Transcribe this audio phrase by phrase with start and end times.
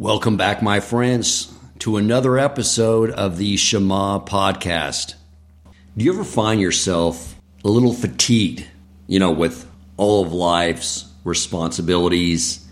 [0.00, 5.16] Welcome back, my friends, to another episode of the Shema podcast.
[5.96, 8.64] Do you ever find yourself a little fatigued,
[9.08, 12.64] you know, with all of life's responsibilities?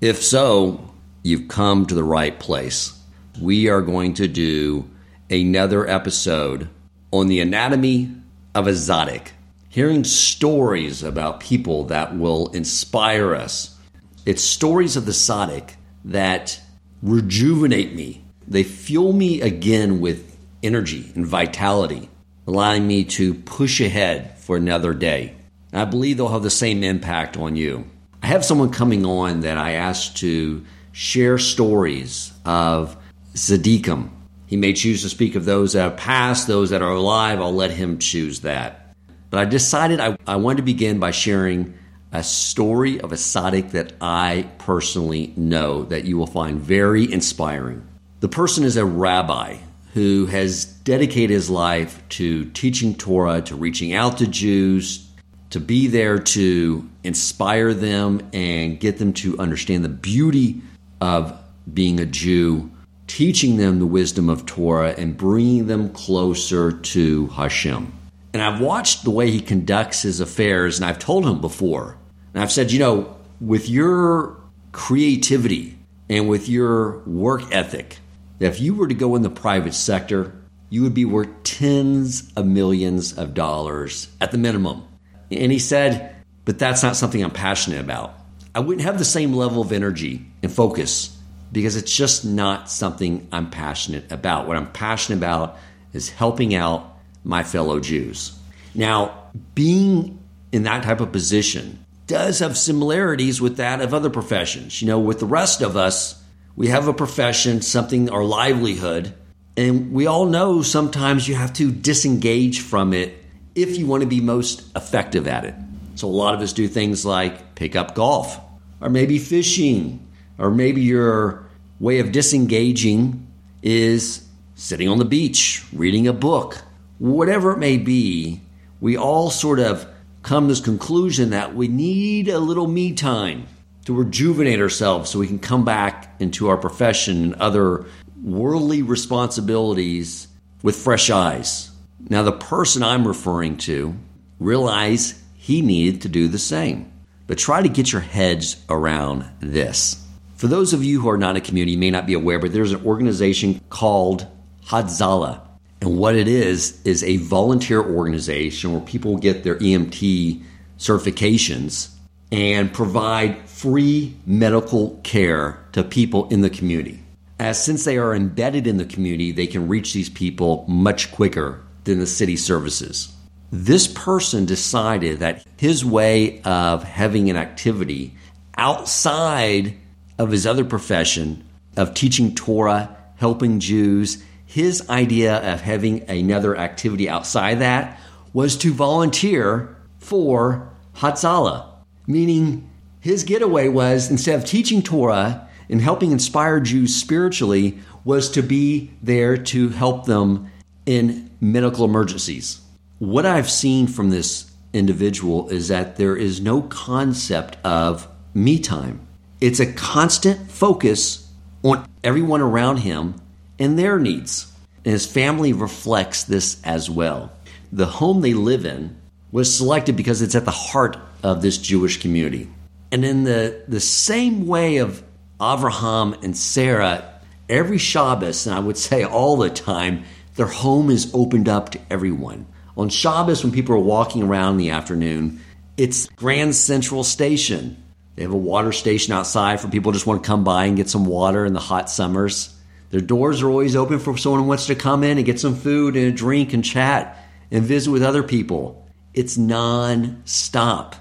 [0.00, 0.90] If so,
[1.22, 2.98] you've come to the right place.
[3.38, 4.88] We are going to do
[5.28, 6.70] another episode
[7.10, 8.10] on the anatomy
[8.54, 9.32] of a tzaddik,
[9.68, 13.76] hearing stories about people that will inspire us.
[14.24, 15.74] It's stories of the tzaddik
[16.06, 16.58] that
[17.02, 18.24] rejuvenate me.
[18.46, 22.10] They fuel me again with energy and vitality,
[22.46, 25.34] allowing me to push ahead for another day.
[25.72, 27.84] And I believe they'll have the same impact on you.
[28.22, 32.96] I have someone coming on that I asked to share stories of
[33.34, 34.10] tzaddikim.
[34.46, 37.40] He may choose to speak of those that have passed, those that are alive.
[37.40, 38.94] I'll let him choose that.
[39.30, 41.74] But I decided I, I wanted to begin by sharing
[42.12, 47.86] a story of a tzaddik that I personally know that you will find very inspiring.
[48.20, 49.58] The person is a rabbi
[49.94, 55.08] who has dedicated his life to teaching Torah, to reaching out to Jews,
[55.50, 60.62] to be there to inspire them and get them to understand the beauty
[61.00, 61.36] of
[61.72, 62.70] being a Jew,
[63.06, 67.92] teaching them the wisdom of Torah, and bringing them closer to Hashem.
[68.32, 71.96] And I've watched the way he conducts his affairs, and I've told him before
[72.34, 74.36] and I've said, you know, with your
[74.72, 75.78] creativity
[76.08, 77.98] and with your work ethic,
[78.38, 80.34] if you were to go in the private sector,
[80.70, 84.84] you would be worth tens of millions of dollars at the minimum.
[85.30, 86.14] And he said,
[86.44, 88.14] but that's not something I'm passionate about.
[88.54, 91.16] I wouldn't have the same level of energy and focus
[91.52, 94.46] because it's just not something I'm passionate about.
[94.46, 95.58] What I'm passionate about
[95.92, 98.36] is helping out my fellow Jews.
[98.74, 100.18] Now, being
[100.52, 104.82] in that type of position does have similarities with that of other professions.
[104.82, 106.20] You know, with the rest of us,
[106.56, 109.14] we have a profession, something, our livelihood,
[109.56, 113.14] and we all know sometimes you have to disengage from it
[113.54, 115.54] if you want to be most effective at it.
[115.94, 118.40] So a lot of us do things like pick up golf,
[118.80, 120.04] or maybe fishing,
[120.36, 121.46] or maybe your
[121.78, 123.24] way of disengaging
[123.62, 126.60] is sitting on the beach, reading a book,
[126.98, 128.40] whatever it may be.
[128.80, 129.86] We all sort of
[130.22, 133.46] come to this conclusion that we need a little me time
[133.84, 137.86] to rejuvenate ourselves so we can come back into our profession and other
[138.22, 140.28] worldly responsibilities
[140.62, 141.70] with fresh eyes.
[142.08, 143.94] Now, the person I'm referring to
[144.38, 146.92] realized he needed to do the same.
[147.26, 150.04] But try to get your heads around this.
[150.34, 152.72] For those of you who are not a community, may not be aware, but there's
[152.72, 154.26] an organization called
[154.66, 155.40] Hatzalah.
[155.80, 160.42] And what it is, is a volunteer organization where people get their EMT
[160.78, 161.90] certifications
[162.32, 167.02] and provide free medical care to people in the community.
[167.38, 171.62] As since they are embedded in the community, they can reach these people much quicker
[171.84, 173.12] than the city services.
[173.50, 178.14] This person decided that his way of having an activity
[178.56, 179.74] outside
[180.18, 181.42] of his other profession
[181.76, 188.00] of teaching Torah, helping Jews, his idea of having another activity outside that
[188.32, 191.68] was to volunteer for Hatzalah,
[192.08, 192.68] meaning
[192.98, 198.90] his getaway was instead of teaching Torah and helping inspire Jews spiritually, was to be
[199.00, 200.50] there to help them
[200.84, 202.60] in medical emergencies.
[202.98, 209.06] What I've seen from this individual is that there is no concept of me time.
[209.40, 211.30] It's a constant focus
[211.62, 213.14] on everyone around him
[213.60, 214.50] and their needs.
[214.84, 217.30] And his family reflects this as well.
[217.70, 218.96] The home they live in
[219.30, 222.48] was selected because it's at the heart of this Jewish community.
[222.90, 225.04] And in the, the same way of
[225.40, 230.04] Abraham and Sarah, every Shabbos, and I would say all the time,
[230.34, 232.46] their home is opened up to everyone.
[232.76, 235.40] On Shabbos, when people are walking around in the afternoon,
[235.76, 237.82] it's Grand Central Station.
[238.16, 240.88] They have a water station outside for people just want to come by and get
[240.88, 242.56] some water in the hot summers.
[242.90, 245.54] Their doors are always open for someone who wants to come in and get some
[245.54, 247.16] food and a drink and chat
[247.50, 248.86] and visit with other people.
[249.14, 250.96] It's non stop.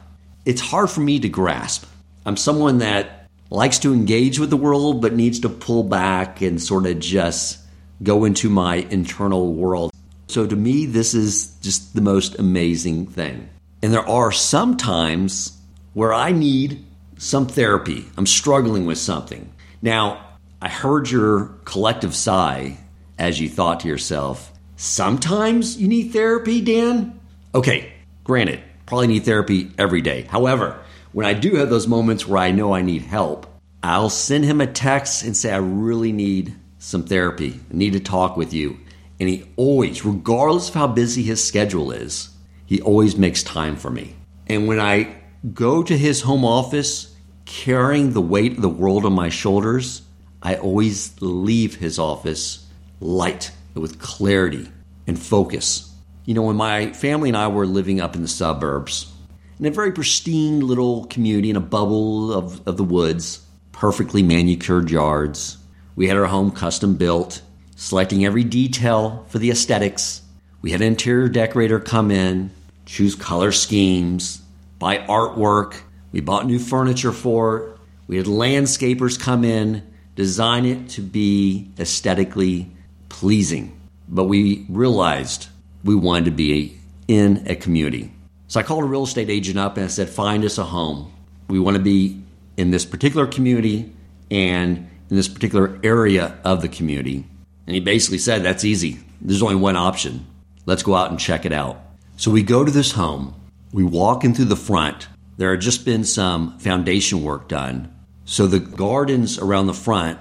[0.46, 1.86] It's hard for me to grasp.
[2.26, 6.62] I'm someone that likes to engage with the world but needs to pull back and
[6.62, 7.60] sort of just
[8.04, 9.92] go into my internal world.
[10.28, 13.50] So to me, this is just the most amazing thing.
[13.82, 15.58] And there are some times
[15.94, 16.86] where I need
[17.18, 18.06] some therapy.
[18.16, 19.52] I'm struggling with something.
[19.82, 20.29] Now,
[20.62, 22.78] I heard your collective sigh
[23.18, 27.18] as you thought to yourself, sometimes you need therapy, Dan?
[27.56, 27.94] Okay,
[28.26, 30.24] granted, probably need therapy every day.
[30.24, 30.78] However,
[31.14, 33.48] when I do have those moments where I know I need help,
[33.82, 37.60] I'll send him a text and say, I really need some therapy.
[37.72, 38.78] I need to talk with you.
[39.18, 42.30] And he always, regardless of how busy his schedule is,
[42.66, 44.16] he always makes time for me.
[44.48, 45.16] And when I
[45.54, 47.16] go to his home office
[47.46, 50.02] carrying the weight of the world on my shoulders,
[50.42, 52.66] I always leave his office
[53.00, 54.70] light with clarity
[55.08, 55.94] and focus.
[56.26, 59.12] You know, when my family and I were living up in the suburbs,
[59.60, 64.90] in a very pristine little community in a bubble of, of the woods, perfectly manicured
[64.90, 65.58] yards,
[65.96, 67.42] we had our home custom built,
[67.76, 70.22] selecting every detail for the aesthetics.
[70.62, 72.52] We had an interior decorator come in,
[72.86, 74.42] choose color schemes,
[74.78, 75.82] buy artwork.
[76.12, 77.78] We bought new furniture for it.
[78.08, 79.84] We had landscapers come in,
[80.19, 82.69] design it to be aesthetically
[83.07, 83.71] pleasing.
[84.10, 85.48] But we realized
[85.86, 86.77] we wanted to be
[87.07, 88.12] in a community.
[88.50, 91.10] So I called a real estate agent up and I said, Find us a home.
[91.48, 92.21] We want to be
[92.57, 93.94] in this particular community
[94.30, 97.24] and in this particular area of the community.
[97.66, 99.00] And he basically said, That's easy.
[99.21, 100.27] There's only one option.
[100.66, 101.81] Let's go out and check it out.
[102.18, 103.36] So we go to this home.
[103.71, 105.07] We walk in through the front.
[105.38, 107.95] There had just been some foundation work done.
[108.30, 110.20] So the gardens around the front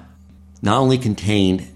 [0.63, 1.69] not only contained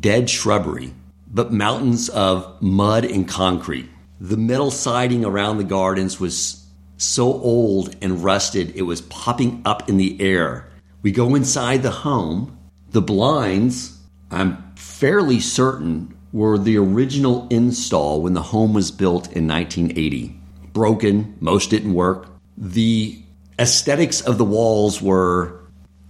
[0.00, 0.94] dead shrubbery,
[1.28, 3.88] but mountains of mud and concrete.
[4.18, 6.66] The metal siding around the gardens was
[6.96, 10.70] so old and rusted, it was popping up in the air
[11.04, 12.58] we go inside the home.
[12.90, 13.98] The blinds,
[14.30, 20.34] I'm fairly certain, were the original install when the home was built in 1980.
[20.72, 22.28] Broken, most didn't work.
[22.56, 23.22] The
[23.58, 25.60] aesthetics of the walls were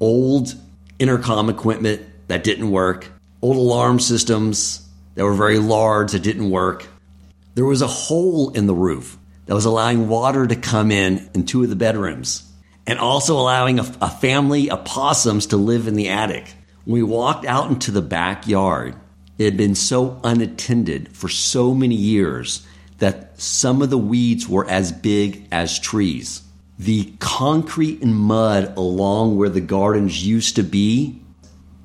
[0.01, 0.55] old
[0.99, 3.09] intercom equipment that didn't work,
[3.43, 6.87] old alarm systems that were very large that didn't work.
[7.55, 11.47] There was a hole in the roof that was allowing water to come in in
[11.47, 12.51] two of the bedrooms
[12.87, 16.53] and also allowing a, a family of possums to live in the attic.
[16.85, 18.97] When we walked out into the backyard,
[19.39, 22.67] it had been so unattended for so many years
[22.99, 26.43] that some of the weeds were as big as trees.
[26.85, 31.19] The concrete and mud along where the gardens used to be,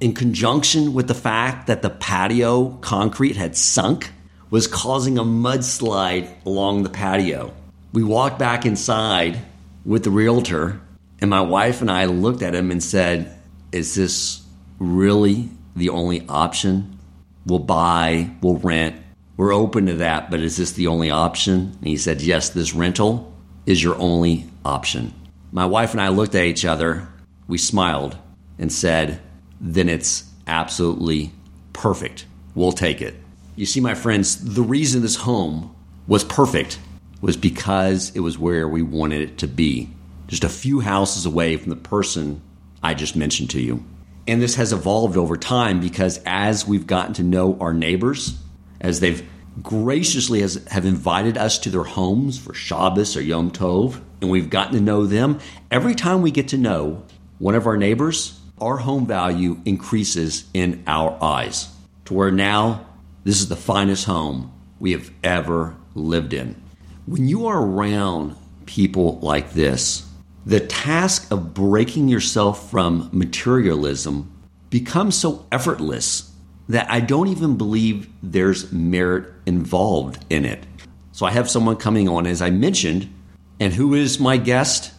[0.02, 4.12] in conjunction with the fact that the patio concrete had sunk,
[4.50, 7.54] was causing a mudslide along the patio.
[7.94, 9.40] We walked back inside
[9.86, 10.82] with the realtor
[11.22, 13.34] and my wife and I looked at him and said,
[13.72, 14.42] Is this
[14.80, 15.48] really
[15.78, 17.00] the only option?
[17.46, 19.02] We'll buy, we'll rent.
[19.38, 21.78] We're open to that, but is this the only option?
[21.80, 23.34] And he said, Yes, this rental
[23.66, 25.14] is your only option.
[25.52, 27.08] My wife and I looked at each other.
[27.48, 28.18] We smiled
[28.58, 29.20] and said,
[29.60, 31.32] Then it's absolutely
[31.74, 32.26] perfect.
[32.56, 33.16] We'll take it.
[33.56, 35.76] You see, my friends, the reason this home
[36.08, 36.80] was perfect
[37.22, 39.90] was because it was where we wanted it to be
[40.28, 42.42] just a few houses away from the person
[42.82, 43.84] I just mentioned to you.
[44.28, 48.40] And this has evolved over time because as we've gotten to know our neighbors,
[48.80, 49.28] as they've
[49.62, 54.50] graciously has, have invited us to their homes for Shabbos or Yom Tov, and we've
[54.50, 55.40] gotten to know them,
[55.72, 57.04] every time we get to know
[57.38, 61.70] one of our neighbors, our home value increases in our eyes
[62.06, 62.86] to where now
[63.24, 66.62] this is the finest home we have ever lived in.
[67.06, 68.36] When you are around
[68.66, 70.08] people like this,
[70.46, 74.32] the task of breaking yourself from materialism
[74.70, 76.32] becomes so effortless
[76.68, 80.66] that I don't even believe there's merit involved in it.
[81.12, 83.14] So I have someone coming on, as I mentioned,
[83.60, 84.94] and who is my guest?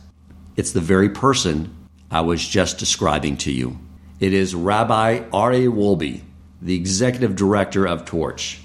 [0.57, 1.75] It's the very person
[2.11, 3.79] I was just describing to you.
[4.21, 6.21] It is Rabbi Aryeh Wolbe,
[6.61, 8.61] the executive director of Torch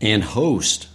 [0.00, 0.88] and host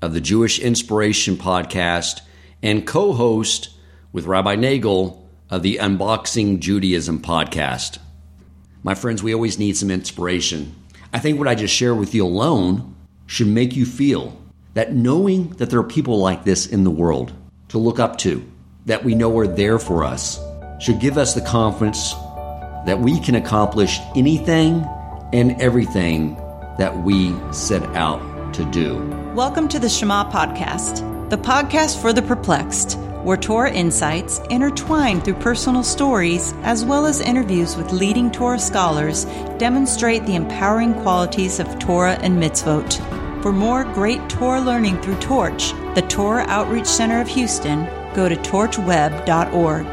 [0.00, 2.22] of the Jewish Inspiration podcast
[2.62, 3.70] and co host
[4.12, 7.98] with Rabbi Nagel of the Unboxing Judaism podcast.
[8.82, 10.74] My friends, we always need some inspiration.
[11.12, 14.36] I think what I just shared with you alone should make you feel
[14.74, 17.32] that knowing that there are people like this in the world
[17.72, 18.46] to look up to,
[18.84, 20.38] that we know are there for us,
[20.78, 22.12] should give us the confidence
[22.84, 24.86] that we can accomplish anything
[25.32, 26.34] and everything
[26.76, 28.98] that we set out to do.
[29.34, 35.36] Welcome to the Shema Podcast, the podcast for the perplexed where Torah insights, intertwined through
[35.36, 39.24] personal stories as well as interviews with leading Torah scholars,
[39.56, 43.00] demonstrate the empowering qualities of Torah and mitzvot.
[43.42, 47.84] For more great Torah learning through Torch, the Torah Outreach Center of Houston,
[48.14, 49.84] go to torchweb.org.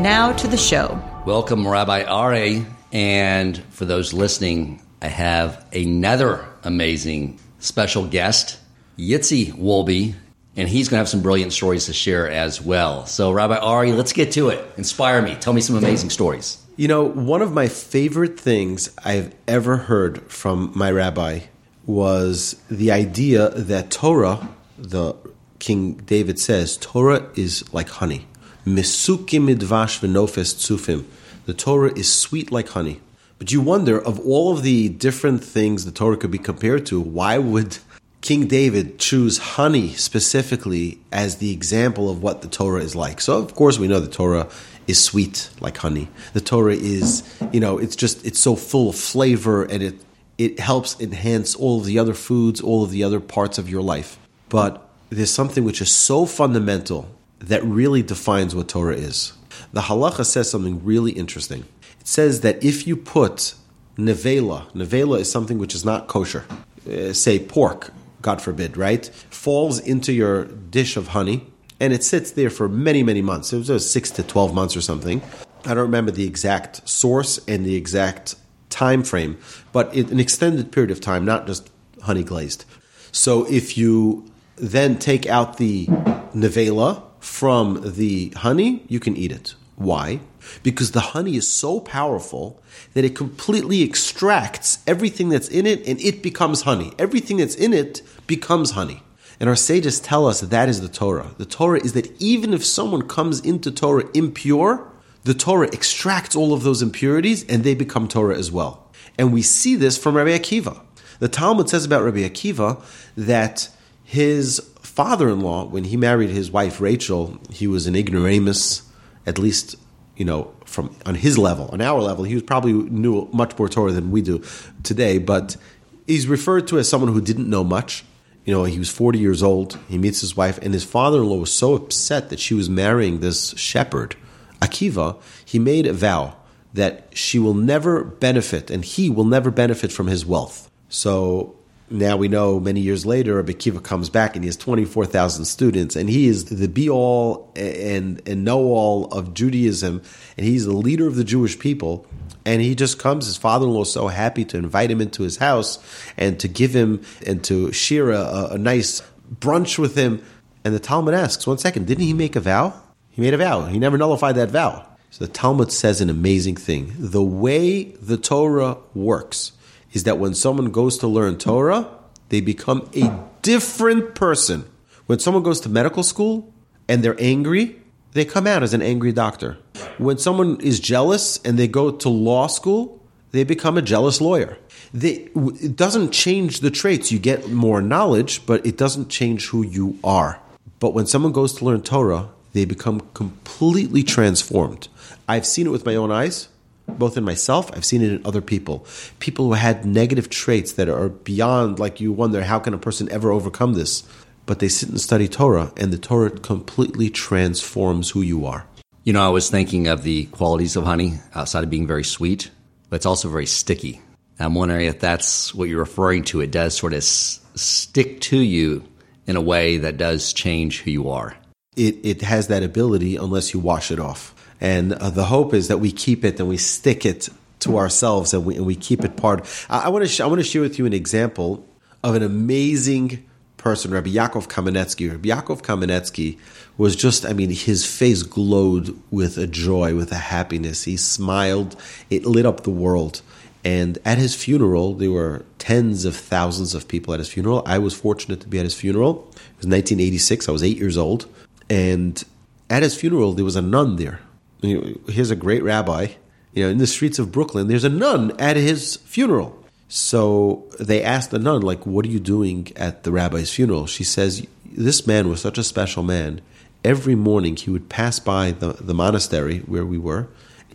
[0.00, 1.00] Now to the show.
[1.24, 2.66] Welcome, Rabbi Aryeh.
[2.92, 8.58] And for those listening, I have another amazing special guest,
[8.98, 10.14] Yitzi Wolbe,
[10.56, 13.06] and he's going to have some brilliant stories to share as well.
[13.06, 14.64] So, Rabbi Ari, let's get to it.
[14.76, 15.36] Inspire me.
[15.36, 16.60] Tell me some amazing stories.
[16.76, 21.40] You know, one of my favorite things I've ever heard from my rabbi
[21.86, 25.14] was the idea that Torah, the
[25.58, 28.26] King David says, Torah is like honey.
[28.64, 31.04] Misukim midvash v'nofes tsufim.
[31.46, 33.00] The Torah is sweet like honey.
[33.38, 37.00] But you wonder, of all of the different things the Torah could be compared to,
[37.00, 37.78] why would
[38.20, 43.20] King David choose honey specifically as the example of what the Torah is like?
[43.20, 44.48] So, of course, we know the Torah
[44.86, 46.08] is sweet like honey.
[46.32, 49.94] The Torah is, you know, it's just, it's so full of flavor and it,
[50.36, 53.82] it helps enhance all of the other foods, all of the other parts of your
[53.82, 54.18] life.
[54.48, 59.32] But there's something which is so fundamental that really defines what Torah is.
[59.72, 61.64] The halacha says something really interesting.
[62.00, 63.54] It says that if you put
[63.96, 66.44] nevela, nevela is something which is not kosher,
[66.90, 71.46] uh, say pork, God forbid, right, falls into your dish of honey
[71.80, 73.52] and it sits there for many, many months.
[73.52, 75.22] It was six to 12 months or something.
[75.64, 78.34] I don't remember the exact source and the exact
[78.70, 79.38] time frame,
[79.72, 81.70] but it, an extended period of time, not just
[82.02, 82.64] honey glazed.
[83.12, 85.86] So if you then take out the
[86.34, 89.54] nevela from the honey, you can eat it.
[89.76, 90.20] Why?
[90.62, 92.60] Because the honey is so powerful
[92.94, 96.92] that it completely extracts everything that's in it and it becomes honey.
[96.98, 99.02] Everything that's in it becomes honey.
[99.40, 101.30] And our sages tell us that, that is the Torah.
[101.38, 104.90] The Torah is that even if someone comes into Torah impure,
[105.22, 108.90] the Torah extracts all of those impurities and they become Torah as well.
[109.16, 110.80] And we see this from Rabbi Akiva.
[111.20, 112.82] The Talmud says about Rabbi Akiva
[113.16, 113.68] that
[114.08, 118.90] his father in law, when he married his wife Rachel, he was an ignoramus,
[119.26, 119.76] at least,
[120.16, 121.68] you know, from on his level.
[121.74, 124.42] On our level, he was probably knew much more Torah than we do
[124.82, 125.58] today, but
[126.06, 128.02] he's referred to as someone who didn't know much.
[128.46, 129.78] You know, he was 40 years old.
[129.90, 132.70] He meets his wife, and his father in law was so upset that she was
[132.70, 134.16] marrying this shepherd,
[134.62, 136.34] Akiva, he made a vow
[136.72, 140.70] that she will never benefit and he will never benefit from his wealth.
[140.88, 141.57] So
[141.90, 145.96] now we know many years later, Rabbi Akiva comes back and he has 24,000 students
[145.96, 150.02] and he is the be all and, and know all of Judaism
[150.36, 152.06] and he's the leader of the Jewish people.
[152.44, 155.22] And he just comes, his father in law is so happy to invite him into
[155.22, 155.78] his house
[156.16, 159.02] and to give him and to share a, a nice
[159.34, 160.22] brunch with him.
[160.64, 162.80] And the Talmud asks, one second, didn't he make a vow?
[163.10, 163.66] He made a vow.
[163.66, 164.86] He never nullified that vow.
[165.10, 166.94] So the Talmud says an amazing thing.
[166.98, 169.52] The way the Torah works
[169.92, 171.88] is that when someone goes to learn Torah,
[172.28, 174.64] they become a different person.
[175.06, 176.52] When someone goes to medical school
[176.88, 177.80] and they're angry,
[178.12, 179.58] they come out as an angry doctor.
[179.98, 184.58] When someone is jealous and they go to law school, they become a jealous lawyer.
[184.92, 187.12] They, it doesn't change the traits.
[187.12, 190.40] You get more knowledge, but it doesn't change who you are.
[190.80, 194.88] But when someone goes to learn Torah, they become completely transformed.
[195.28, 196.48] I've seen it with my own eyes
[196.88, 198.86] both in myself, I've seen it in other people.
[199.18, 203.10] People who had negative traits that are beyond, like you wonder, how can a person
[203.10, 204.02] ever overcome this?
[204.46, 208.66] But they sit and study Torah, and the Torah completely transforms who you are.
[209.04, 212.50] You know, I was thinking of the qualities of honey outside of being very sweet,
[212.88, 214.00] but it's also very sticky.
[214.38, 216.40] I'm wondering if that's what you're referring to.
[216.40, 218.84] It does sort of s- stick to you
[219.26, 221.36] in a way that does change who you are.
[221.76, 224.34] It, it has that ability unless you wash it off.
[224.60, 227.28] And uh, the hope is that we keep it and we stick it
[227.60, 229.46] to ourselves and we, and we keep it part.
[229.68, 231.66] I, I want to sh- I want to share with you an example
[232.02, 233.24] of an amazing
[233.56, 235.10] person, Rabbi Yaakov Kamenetsky.
[235.10, 236.38] Rabbi Yaakov Kamenetsky
[236.76, 240.84] was just, I mean, his face glowed with a joy, with a happiness.
[240.84, 241.76] He smiled.
[242.08, 243.20] It lit up the world.
[243.64, 247.62] And at his funeral, there were tens of thousands of people at his funeral.
[247.66, 249.26] I was fortunate to be at his funeral.
[249.30, 250.48] It was 1986.
[250.48, 251.26] I was eight years old.
[251.68, 252.22] And
[252.70, 254.20] at his funeral, there was a nun there
[254.62, 256.08] here's a great rabbi.
[256.52, 259.56] You know, in the streets of Brooklyn, there's a nun at his funeral.
[259.88, 263.86] So they asked the nun, like, what are you doing at the rabbi's funeral?
[263.86, 266.40] She says, this man was such a special man.
[266.84, 270.28] Every morning he would pass by the, the monastery where we were.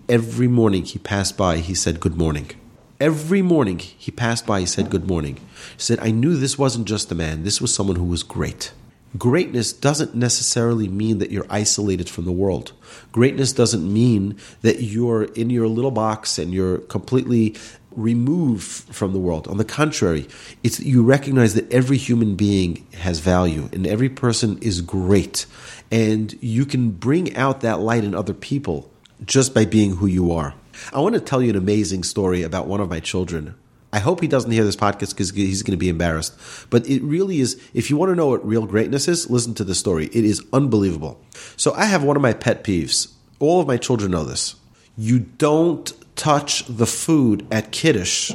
[0.10, 2.52] Every morning he passed by, he said, good morning.
[3.00, 5.40] Every morning he passed by, he said, good morning.
[5.78, 7.44] She said, I knew this wasn't just a man.
[7.44, 8.72] This was someone who was great.
[9.18, 12.74] Greatness doesn't necessarily mean that you're isolated from the world.
[13.12, 17.56] Greatness doesn't mean that you're in your little box and you're completely
[17.92, 19.48] removed from the world.
[19.48, 20.28] On the contrary,
[20.64, 25.46] it's you recognize that every human being has value and every person is great.
[25.92, 28.90] And you can bring out that light in other people
[29.26, 30.56] just by being who you are.
[30.92, 33.54] I want to tell you an amazing story about one of my children
[33.94, 36.36] I hope he doesn't hear this podcast because he's going to be embarrassed.
[36.72, 37.62] But it really is.
[37.76, 40.08] If you want to know what real greatness is, listen to the story.
[40.08, 41.22] It is unbelievable.
[41.58, 43.14] So I have one of my pet peeves.
[43.40, 44.56] All of my children know this.
[44.98, 48.32] You don't touch the food at kiddush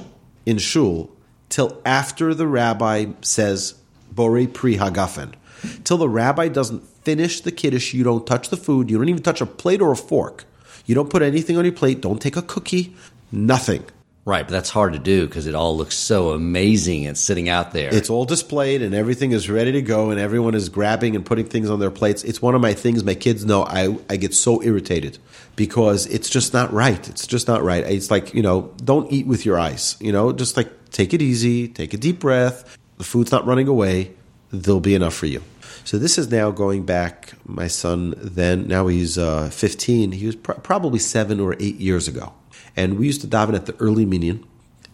[0.47, 1.11] in shul
[1.49, 3.75] till after the rabbi says
[4.13, 5.35] bore pri hagafen.
[5.83, 8.91] Till the rabbi doesn't finish the kiddush, you don't touch the food.
[8.91, 10.45] You don't even touch a plate or a fork.
[10.87, 12.01] You don't put anything on your plate.
[12.01, 12.95] Don't take a cookie.
[13.33, 13.85] Nothing.
[14.29, 17.73] Right, but that's hard to do because it all looks so amazing and sitting out
[17.73, 17.89] there.
[17.95, 21.47] It's all displayed and everything is ready to go and everyone is grabbing and putting
[21.47, 22.25] things on their plates.
[22.25, 25.17] It's one of my things my kids know I, I get so irritated
[25.57, 27.09] because it's just not right.
[27.09, 27.83] It's just not right.
[27.85, 29.97] It's like, you know, don't eat with your eyes.
[29.99, 32.77] You know, just like take it easy, take a deep breath.
[32.99, 34.13] The food's not running away.
[34.51, 35.43] There'll be enough for you.
[35.85, 37.33] So this is now going back.
[37.47, 40.13] My son then now he's uh, 15.
[40.13, 42.35] He was pr- probably seven or eight years ago,
[42.77, 44.45] and we used to daven at the early minyan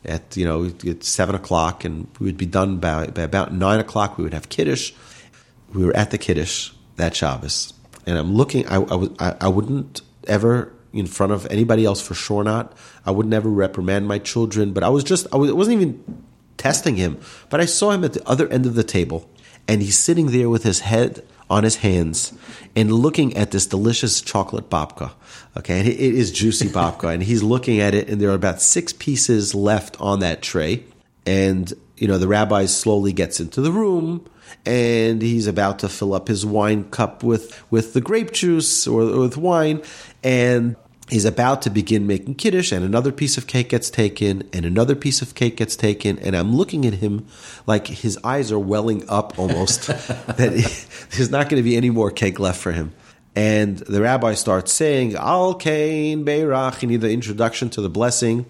[0.05, 3.81] at you know at seven o'clock, and we would be done by, by about nine
[3.81, 4.19] o'clock.
[4.19, 4.93] We would have kiddush.
[5.73, 7.73] We were at the kiddush that Shabbos,
[8.07, 8.67] and I'm looking.
[8.69, 8.77] I,
[9.19, 12.77] I, I wouldn't ever in front of anybody else for sure not.
[13.05, 16.25] I would never reprimand my children, but I was just I, was, I wasn't even
[16.57, 17.21] testing him.
[17.51, 19.29] But I saw him at the other end of the table
[19.67, 22.33] and he's sitting there with his head on his hands
[22.75, 25.13] and looking at this delicious chocolate babka.
[25.57, 28.61] Okay, and it is juicy babka, and he's looking at it, and there are about
[28.61, 30.85] six pieces left on that tray.
[31.27, 34.29] And you know, the rabbi slowly gets into the room,
[34.67, 39.03] and he's about to fill up his wine cup with with the grape juice or,
[39.03, 39.83] or with wine,
[40.23, 40.77] and
[41.15, 44.97] he's about to begin making kiddush and another piece of cake gets taken and another
[44.97, 47.25] piece of cake gets taken and i'm looking at him
[47.67, 52.11] like his eyes are welling up almost that there's not going to be any more
[52.11, 52.93] cake left for him.
[53.37, 58.47] And the rabbi starts saying al kain beirach you need the introduction to the blessing.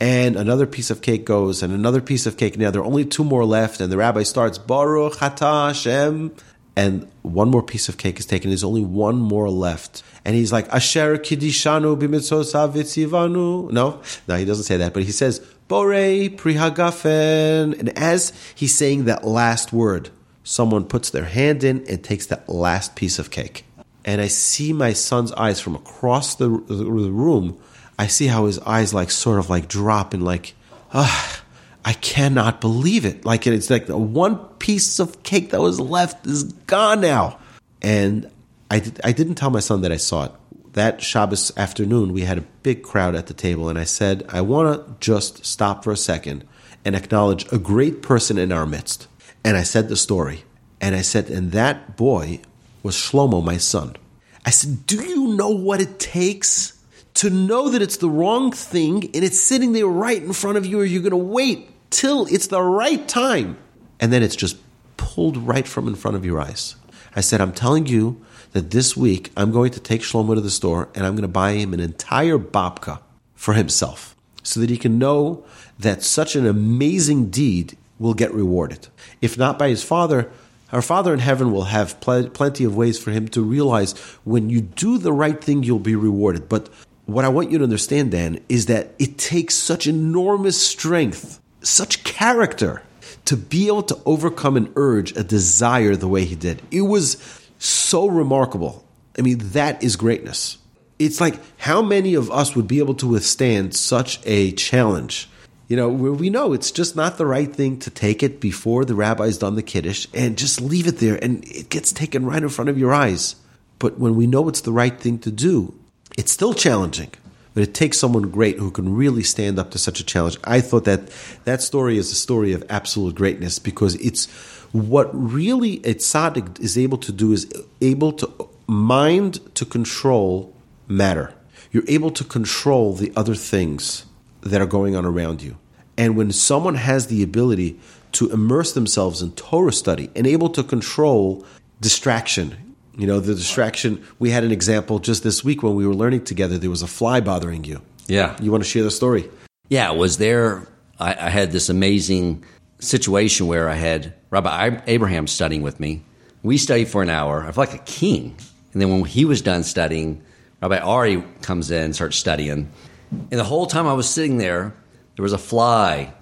[0.00, 3.04] And another piece of cake goes and another piece of cake now there are only
[3.04, 6.36] two more left and the rabbi starts baruch atah hashem
[6.78, 8.50] and one more piece of cake is taken.
[8.50, 10.04] There's only one more left.
[10.24, 13.72] And he's like, Asher kidishanu b'mitzosav vitzivanu.
[13.72, 17.76] No, no, he doesn't say that, but he says, Bore prihagafen.
[17.80, 20.10] And as he's saying that last word,
[20.44, 23.64] someone puts their hand in and takes that last piece of cake.
[24.04, 27.58] And I see my son's eyes from across the, the room.
[27.98, 30.54] I see how his eyes like sort of like drop and like,
[30.94, 31.42] ah.
[31.88, 33.24] I cannot believe it.
[33.24, 37.38] Like it's like the one piece of cake that was left is gone now.
[37.80, 38.30] And
[38.70, 40.32] I, did, I didn't tell my son that I saw it.
[40.74, 44.42] That Shabbos afternoon, we had a big crowd at the table, and I said, I
[44.42, 46.46] want to just stop for a second
[46.84, 49.08] and acknowledge a great person in our midst.
[49.42, 50.44] And I said the story.
[50.82, 52.40] And I said, and that boy
[52.82, 53.96] was Shlomo, my son.
[54.44, 59.04] I said, Do you know what it takes to know that it's the wrong thing
[59.14, 62.26] and it's sitting there right in front of you, or you're going to wait till
[62.26, 63.58] it's the right time.
[64.00, 64.56] And then it's just
[64.96, 66.76] pulled right from in front of your eyes.
[67.16, 70.50] I said, I'm telling you that this week I'm going to take Shlomo to the
[70.50, 73.00] store and I'm going to buy him an entire babka
[73.34, 75.44] for himself so that he can know
[75.78, 78.88] that such an amazing deed will get rewarded.
[79.20, 80.30] If not by his father,
[80.72, 83.92] our Father in heaven will have pl- plenty of ways for him to realize
[84.24, 86.48] when you do the right thing, you'll be rewarded.
[86.48, 86.68] But
[87.06, 92.04] what I want you to understand, Dan, is that it takes such enormous strength such
[92.04, 92.82] character
[93.24, 96.62] to be able to overcome an urge, a desire the way he did.
[96.70, 97.16] It was
[97.58, 98.84] so remarkable.
[99.18, 100.58] I mean, that is greatness.
[100.98, 105.28] It's like how many of us would be able to withstand such a challenge?
[105.68, 108.86] You know, where we know it's just not the right thing to take it before
[108.86, 112.42] the rabbi's done the kiddush and just leave it there and it gets taken right
[112.42, 113.36] in front of your eyes.
[113.78, 115.74] But when we know it's the right thing to do,
[116.16, 117.10] it's still challenging.
[117.58, 120.36] But it takes someone great who can really stand up to such a challenge.
[120.44, 121.10] I thought that
[121.42, 124.26] that story is a story of absolute greatness because it's
[124.70, 130.54] what really a tzaddik is able to do is able to mind to control
[130.86, 131.34] matter.
[131.72, 134.06] You're able to control the other things
[134.42, 135.58] that are going on around you.
[135.96, 137.80] And when someone has the ability
[138.12, 141.44] to immerse themselves in Torah study and able to control
[141.80, 142.67] distraction,
[142.98, 144.04] you know, the distraction.
[144.18, 146.58] We had an example just this week when we were learning together.
[146.58, 147.80] There was a fly bothering you.
[148.08, 148.36] Yeah.
[148.42, 149.30] You want to share the story?
[149.68, 149.92] Yeah.
[149.92, 150.66] Was there,
[150.98, 152.44] I, I had this amazing
[152.80, 156.02] situation where I had Rabbi Abraham studying with me.
[156.42, 157.42] We studied for an hour.
[157.42, 158.36] I felt like a king.
[158.72, 160.22] And then when he was done studying,
[160.60, 162.70] Rabbi Ari comes in and starts studying.
[163.10, 164.74] And the whole time I was sitting there,
[165.16, 166.12] there was a fly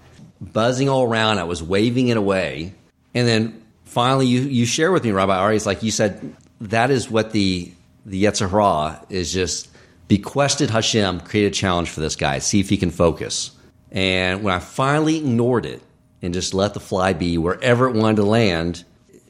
[0.40, 1.38] buzzing all around.
[1.38, 2.74] I was waving it away.
[3.14, 6.90] And then finally, you, you share with me, Rabbi Ari, it's like you said, that
[6.90, 7.73] is what the
[8.05, 9.69] the Yetzer Hara is just
[10.07, 13.51] bequested Hashem, create a challenge for this guy, see if he can focus.
[13.90, 15.83] And when I finally ignored it
[16.23, 18.85] and just let the fly be wherever it wanted to land,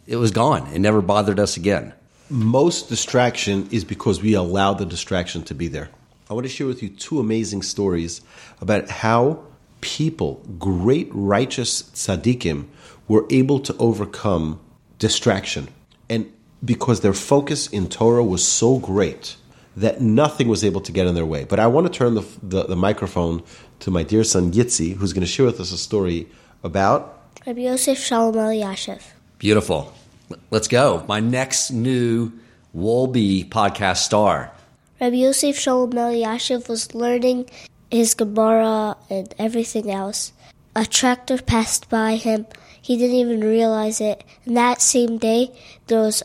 [0.07, 0.67] it was gone.
[0.75, 1.95] It never bothered us again.
[2.29, 5.89] Most distraction is because we allow the distraction to be there.
[6.29, 8.21] I want to share with you two amazing stories
[8.61, 9.45] about how
[9.81, 12.67] people, great righteous tzaddikim,
[13.07, 14.59] were able to overcome
[14.99, 15.69] distraction.
[16.09, 16.33] And
[16.67, 19.37] because their focus in Torah was so great
[19.77, 21.45] that nothing was able to get in their way.
[21.45, 23.43] But I want to turn the, the, the microphone
[23.81, 26.27] to my dear son Yitzi, who's going to share with us a story
[26.65, 27.13] about
[27.47, 29.03] Rabbi Yosef Shalom Elyashiv.
[29.39, 29.95] Beautiful.
[30.51, 31.05] Let's go.
[31.07, 32.33] My next new
[32.75, 34.51] Wolbe podcast star.
[35.01, 37.49] Rabbi Yosef Shalom Elyashiv was learning
[37.91, 40.33] his Gemara and everything else.
[40.75, 42.47] A tractor passed by him.
[42.83, 44.25] He didn't even realize it.
[44.45, 45.51] And that same day,
[45.87, 46.23] there was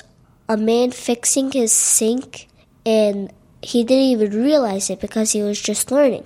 [0.51, 2.49] a man fixing his sink,
[2.85, 6.25] and he didn't even realize it because he was just learning.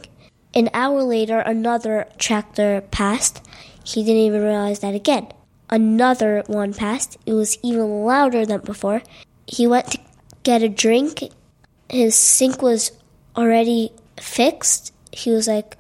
[0.56, 3.46] An hour later, another tractor passed.
[3.84, 5.28] He didn't even realize that again.
[5.70, 7.20] Another one passed.
[7.28, 9.04] It was even louder than before.
[9.46, 10.00] He went to
[10.42, 11.22] get a drink.
[11.88, 12.94] His sink was
[13.36, 14.92] already fixed.
[15.12, 15.78] He was like,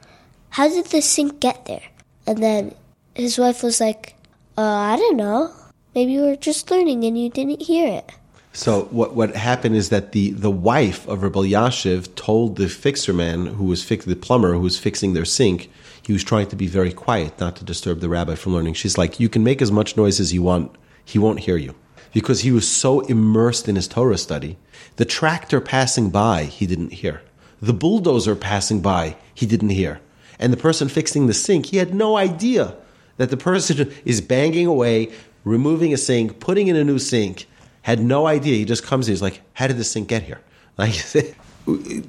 [0.51, 1.81] How did the sink get there?
[2.27, 2.75] And then
[3.15, 4.13] his wife was like,
[4.55, 5.51] uh, I don't know.
[5.95, 8.11] Maybe you were just learning and you didn't hear it.
[8.55, 13.11] So what what happened is that the the wife of Rabbi Elyashiv told the fixer
[13.11, 15.69] man who was fix the plumber who was fixing their sink,
[16.01, 18.75] he was trying to be very quiet, not to disturb the rabbi from learning.
[18.75, 21.75] She's like, you can make as much noise as you want, he won't hear you,
[22.13, 24.55] because he was so immersed in his Torah study.
[24.95, 27.23] The tractor passing by, he didn't hear.
[27.61, 29.99] The bulldozer passing by, he didn't hear.
[30.39, 32.77] And the person fixing the sink, he had no idea
[33.17, 35.11] that the person is banging away,
[35.43, 37.47] removing a sink, putting in a new sink
[37.85, 38.55] had no idea.
[38.55, 39.05] He just comes.
[39.05, 40.41] He's like, "How did this thing get here?"
[40.77, 40.95] Like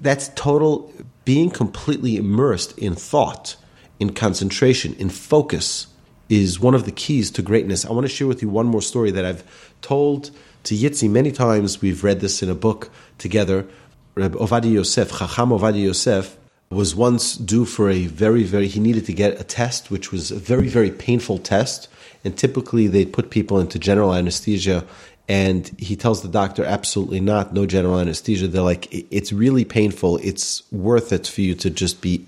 [0.02, 0.92] that's total
[1.24, 3.56] being completely immersed in thought,
[4.00, 5.86] in concentration, in focus
[6.30, 7.84] is one of the keys to greatness.
[7.84, 9.44] I want to share with you one more story that I've
[9.82, 10.30] told
[10.64, 11.82] to Yitzi many times.
[11.82, 13.66] We've read this in a book together.
[14.14, 16.36] Reb Ovadia Yosef, Chacham Ovadia Yosef,
[16.70, 20.30] was once due for a very, very, he needed to get a test, which was
[20.30, 21.88] a very, very painful test.
[22.24, 24.84] And typically they put people into general anesthesia
[25.28, 28.46] and he tells the doctor, absolutely not, no general anesthesia.
[28.46, 30.18] They're like, it's really painful.
[30.18, 32.26] It's worth it for you to just be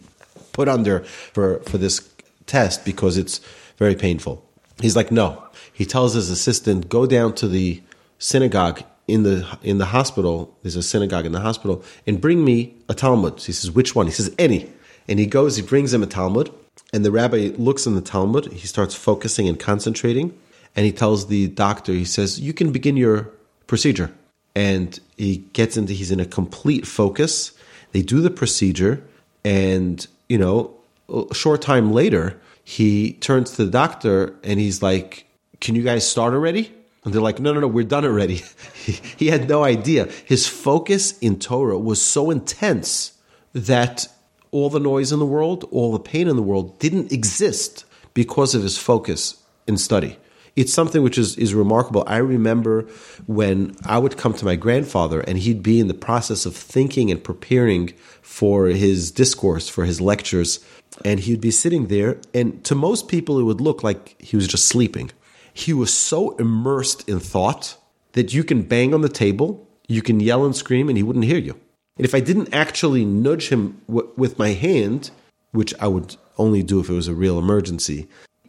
[0.53, 2.09] put under for, for this
[2.47, 3.41] test because it's
[3.77, 4.45] very painful.
[4.81, 5.45] He's like, no.
[5.73, 7.81] He tells his assistant, go down to the
[8.19, 10.57] synagogue in the in the hospital.
[10.63, 13.41] There's a synagogue in the hospital, and bring me a Talmud.
[13.41, 14.07] He says, which one?
[14.07, 14.71] He says, any.
[15.09, 16.53] And he goes, he brings him a Talmud,
[16.93, 18.53] and the rabbi looks in the Talmud.
[18.53, 20.39] He starts focusing and concentrating
[20.77, 23.31] and he tells the doctor, he says, You can begin your
[23.67, 24.13] procedure.
[24.55, 27.53] And he gets into, he's in a complete focus.
[27.93, 29.03] They do the procedure,
[29.45, 30.75] and, you know,
[31.09, 35.27] a short time later, he turns to the doctor and he's like,
[35.61, 36.73] Can you guys start already?
[37.05, 38.43] And they're like, No, no, no, we're done already.
[39.17, 40.05] he had no idea.
[40.27, 43.13] His focus in Torah was so intense
[43.55, 44.07] that
[44.51, 48.55] all the noise in the world, all the pain in the world didn't exist because
[48.55, 50.19] of his focus in study
[50.59, 52.03] it's something which is, is remarkable.
[52.09, 52.83] I remember
[53.27, 57.13] when I would come to my grandfather and he'd be in the process of thinking
[57.13, 57.93] and preparing
[58.23, 60.59] for his discourse, for his lectures,
[61.05, 62.19] and he'd be sitting there.
[62.35, 65.13] And to most people, it would look like he was just sleeping.
[65.55, 67.77] He was so immersed in thought
[68.15, 71.25] that you can bang on the table, you can yell and scream, and he wouldn't
[71.25, 71.55] hear you.
[71.97, 75.13] And if I didn't actually nudge him w- with my hand,
[75.53, 78.09] which I would only do if it was a real emergency,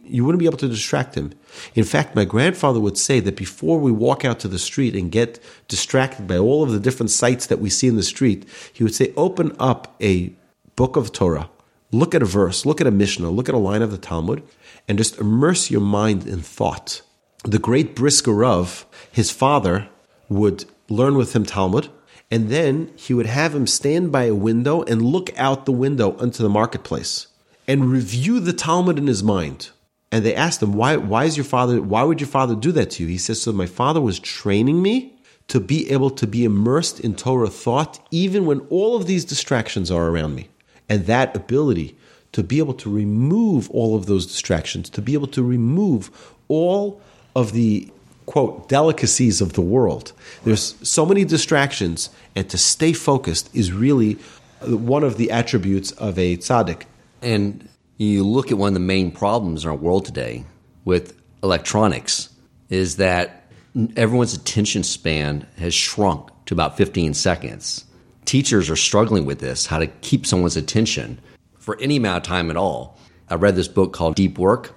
[0.10, 1.34] you wouldn't be able to distract him.
[1.76, 5.12] In fact, my grandfather would say that before we walk out to the street and
[5.12, 8.84] get distracted by all of the different sights that we see in the street, he
[8.84, 10.34] would say, open up a
[10.76, 11.50] book of Torah,
[11.92, 14.44] look at a verse, look at a Mishnah, look at a line of the Talmud,
[14.88, 17.02] and just immerse your mind in thought.
[17.44, 19.90] The great Brisker Rav, his father,
[20.28, 21.90] would learn with him Talmud,
[22.32, 26.18] and then he would have him stand by a window and look out the window
[26.18, 27.28] into the marketplace
[27.68, 29.70] and review the Talmud in his mind
[30.12, 32.92] and they asked him, why, why is your father, why would your father do that
[32.92, 33.10] to you?
[33.10, 35.14] He says, so my father was training me
[35.50, 39.90] to be able to be immersed in Torah thought, even when all of these distractions
[39.92, 40.50] are around me.
[40.88, 41.96] And that ability
[42.32, 47.02] to be able to remove all of those distractions, to be able to remove all
[47.36, 47.92] of the
[48.26, 50.14] quote delicacies of the world.
[50.44, 54.14] There's so many distractions, and to stay focused is really
[54.62, 56.84] one of the attributes of a tzaddik.
[57.24, 57.68] And
[58.00, 60.46] you look at one of the main problems in our world today
[60.86, 62.30] with electronics
[62.70, 63.52] is that
[63.98, 67.84] everyone's attention span has shrunk to about 15 seconds.
[68.24, 71.20] Teachers are struggling with this, how to keep someone's attention
[71.58, 72.98] for any amount of time at all.
[73.30, 74.74] I read this book called Deep Work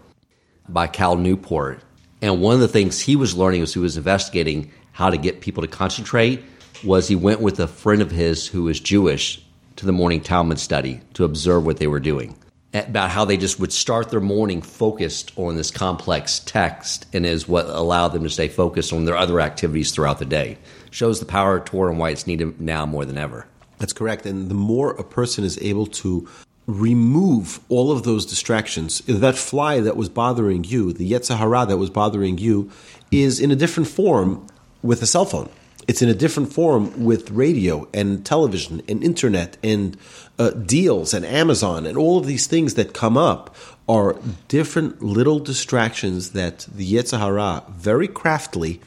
[0.69, 1.81] by Cal Newport.
[2.23, 5.41] And one of the things he was learning as he was investigating how to get
[5.41, 6.43] people to concentrate
[6.83, 9.41] was he went with a friend of his who was Jewish
[9.77, 12.37] to the morning Talmud study to observe what they were doing.
[12.75, 17.47] About how they just would start their morning focused on this complex text and is
[17.47, 20.57] what allowed them to stay focused on their other activities throughout the day.
[20.91, 23.47] Shows the power of Torah and why it's needed now more than ever.
[23.79, 24.25] That's correct.
[24.25, 26.27] And the more a person is able to
[26.67, 31.77] remove all of those distractions, that fly that was bothering you, the Yetzer Hara that
[31.77, 32.71] was bothering you,
[33.11, 34.47] is in a different form
[34.83, 35.51] with a cell phone.
[35.89, 39.97] It's in a different form with radio and television and internet and
[40.39, 43.55] uh, deals and Amazon and all of these things that come up
[43.89, 44.17] are
[44.49, 48.81] different little distractions that the Yetzer Hara very craftily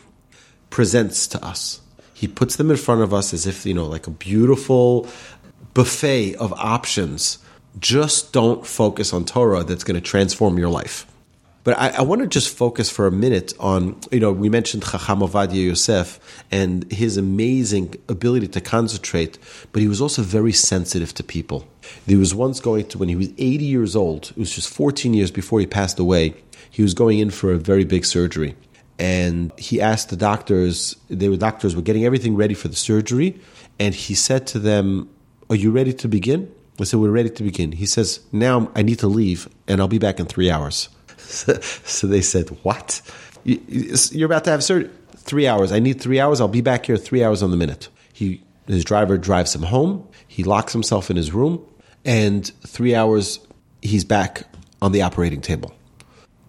[0.70, 1.82] presents to us.
[2.14, 5.08] He puts them in front of us as if, you know, like a beautiful
[5.74, 7.40] buffet of options.
[7.78, 11.06] Just don't focus on Torah that's going to transform your life.
[11.65, 14.84] But I, I, want to just focus for a minute on, you know, we mentioned
[14.84, 16.19] Chacham Ovadia Yosef
[16.51, 19.39] and his amazing ability to concentrate,
[19.71, 21.67] but he was also very sensitive to people.
[22.06, 25.15] He was once going to, when he was 80 years old, it was just 14
[25.15, 26.36] years before he passed away,
[26.69, 28.56] he was going in for a very big surgery.
[28.99, 33.41] And he asked the doctors, they were doctors were getting everything ready for the surgery,
[33.80, 35.10] and he said to them,
[35.49, 36.54] Are you ready to begin?
[36.80, 37.71] I said, We're ready to begin.
[37.71, 40.89] He says, Now I need to leave, and I'll be back in three hours.
[41.86, 43.02] so they said, What?
[43.43, 44.91] You're about to have surgery?
[45.17, 45.71] Three hours.
[45.71, 46.41] I need three hours.
[46.41, 47.89] I'll be back here three hours on the minute.
[48.13, 50.08] He, his driver drives him home.
[50.28, 51.65] He locks himself in his room.
[52.04, 53.39] And three hours,
[53.82, 54.43] he's back
[54.82, 55.74] on the operating table.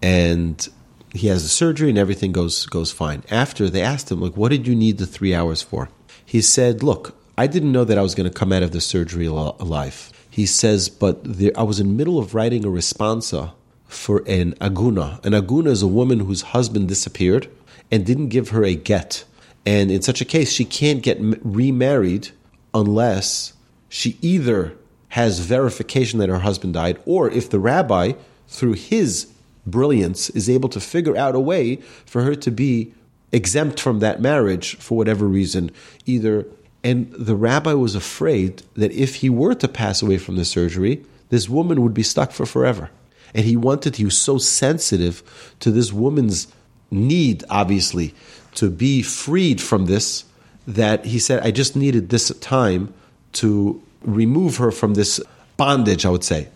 [0.01, 0.67] And
[1.13, 3.23] he has the surgery and everything goes, goes fine.
[3.31, 5.89] After they asked him, like, what did you need the three hours for?
[6.25, 8.81] He said, look, I didn't know that I was going to come out of the
[8.81, 10.11] surgery alive.
[10.29, 13.53] He says, but I was in the middle of writing a responsa
[13.87, 15.23] for an aguna.
[15.25, 17.49] An aguna is a woman whose husband disappeared
[17.91, 19.23] and didn't give her a get.
[19.65, 22.29] And in such a case, she can't get remarried
[22.73, 23.53] unless
[23.89, 24.73] she either
[25.09, 28.13] has verification that her husband died, or if the rabbi,
[28.47, 29.31] through his
[29.65, 32.93] brilliance, is able to figure out a way for her to be
[33.31, 35.71] exempt from that marriage for whatever reason,
[36.05, 36.45] either.
[36.83, 41.03] And the rabbi was afraid that if he were to pass away from the surgery,
[41.29, 42.89] this woman would be stuck for forever.
[43.37, 46.47] And he wanted, he was so sensitive to this woman's
[46.91, 48.15] need, obviously,
[48.55, 50.25] to be freed from this,
[50.67, 52.93] that he said, I just needed this time
[53.33, 55.21] to remove her from this
[55.55, 56.49] bondage, I would say.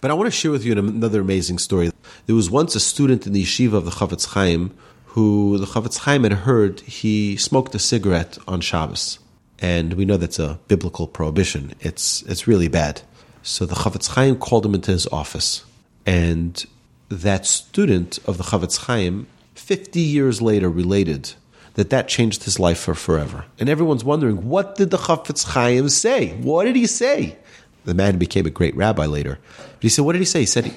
[0.00, 1.92] But I want to share with you another amazing story.
[2.26, 5.98] There was once a student in the yeshiva of the Chofetz Chaim who the Chofetz
[5.98, 9.18] Chaim had heard he smoked a cigarette on Shabbos.
[9.58, 11.74] And we know that's a biblical prohibition.
[11.80, 13.02] It's, it's really bad.
[13.42, 15.64] So the Chofetz Chaim called him into his office.
[16.06, 16.64] And
[17.08, 21.32] that student of the Chofetz Chaim, 50 years later, related
[21.74, 23.44] that that changed his life for forever.
[23.58, 26.32] And everyone's wondering, what did the Chofetz Chaim say?
[26.36, 27.36] What did he say?
[27.84, 29.38] The man became a great rabbi later.
[29.56, 30.40] But he said, what did he say?
[30.40, 30.74] He said,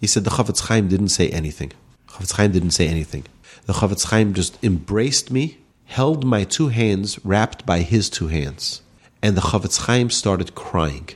[0.00, 1.72] he said the Chofetz Chaim didn't say anything.
[2.08, 3.24] Chofetz Chaim didn't say anything.
[3.66, 8.82] The Chofetz Chaim just embraced me, held my two hands wrapped by his two hands.
[9.22, 11.08] And the Chofetz Chaim started crying.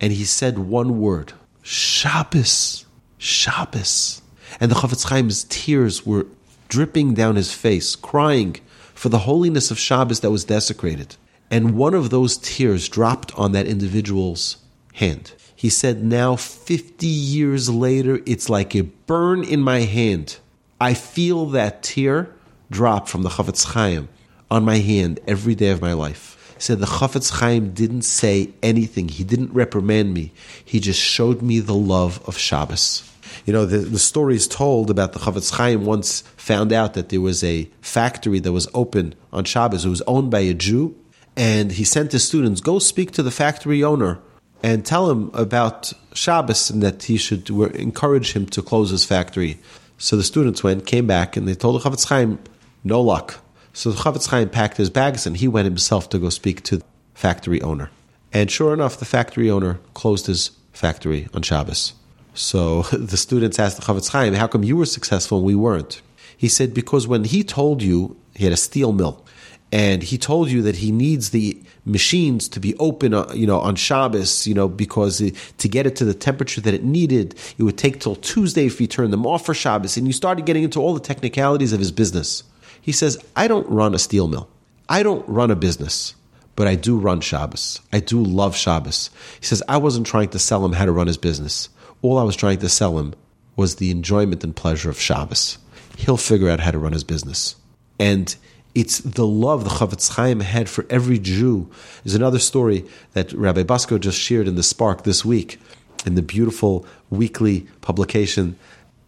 [0.00, 2.86] And he said one word, Shabbos.
[3.18, 4.22] Shabbos.
[4.60, 6.26] And the Chofetz Chaim's tears were
[6.68, 8.56] dripping down his face, crying
[8.94, 11.16] for the holiness of Shabbos that was desecrated.
[11.50, 14.58] And one of those tears dropped on that individual's
[14.94, 15.32] hand.
[15.54, 20.38] He said, Now, 50 years later, it's like a burn in my hand.
[20.80, 22.34] I feel that tear
[22.70, 24.08] drop from the Chofetz Chaim
[24.50, 26.37] on my hand every day of my life.
[26.58, 29.08] Said the Chofetz Chaim didn't say anything.
[29.08, 30.32] He didn't reprimand me.
[30.64, 33.08] He just showed me the love of Shabbos.
[33.46, 37.08] You know, the, the story is told about the Chofetz Chaim once found out that
[37.10, 39.84] there was a factory that was open on Shabbos.
[39.84, 40.96] It was owned by a Jew,
[41.36, 44.18] and he sent his students, go speak to the factory owner
[44.62, 49.58] and tell him about Shabbos and that he should encourage him to close his factory.
[49.98, 52.38] So the students went, came back, and they told the Chofetz Chaim,
[52.84, 53.40] no luck.
[53.72, 56.78] So the Chofetz Chaim packed his bags and he went himself to go speak to
[56.78, 57.90] the factory owner.
[58.32, 61.94] And sure enough, the factory owner closed his factory on Shabbos.
[62.34, 66.02] So the students asked the Chofetz Chaim, how come you were successful and we weren't?
[66.36, 69.24] He said, because when he told you, he had a steel mill,
[69.72, 73.58] and he told you that he needs the machines to be open, uh, you know,
[73.58, 77.34] on Shabbos, you know, because it, to get it to the temperature that it needed,
[77.58, 80.46] it would take till Tuesday if you turned them off for Shabbos, and you started
[80.46, 82.44] getting into all the technicalities of his business.
[82.80, 84.48] He says, I don't run a steel mill.
[84.88, 86.14] I don't run a business,
[86.56, 87.80] but I do run Shabbos.
[87.92, 89.10] I do love Shabbos.
[89.40, 91.68] He says, I wasn't trying to sell him how to run his business.
[92.02, 93.14] All I was trying to sell him
[93.56, 95.58] was the enjoyment and pleasure of Shabbos.
[95.96, 97.56] He'll figure out how to run his business.
[97.98, 98.34] And
[98.74, 101.68] it's the love the Chofetz Chaim had for every Jew.
[102.04, 105.58] Is another story that Rabbi Basco just shared in the Spark this week,
[106.06, 108.56] in the beautiful weekly publication.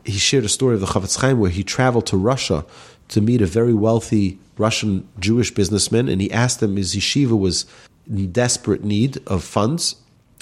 [0.05, 2.65] He shared a story of the Chofetz Chaim where he traveled to Russia
[3.11, 7.67] to meet a very wealthy Russian Jewish businessman, and he asked him his yeshiva was
[8.07, 9.97] in desperate need of funds,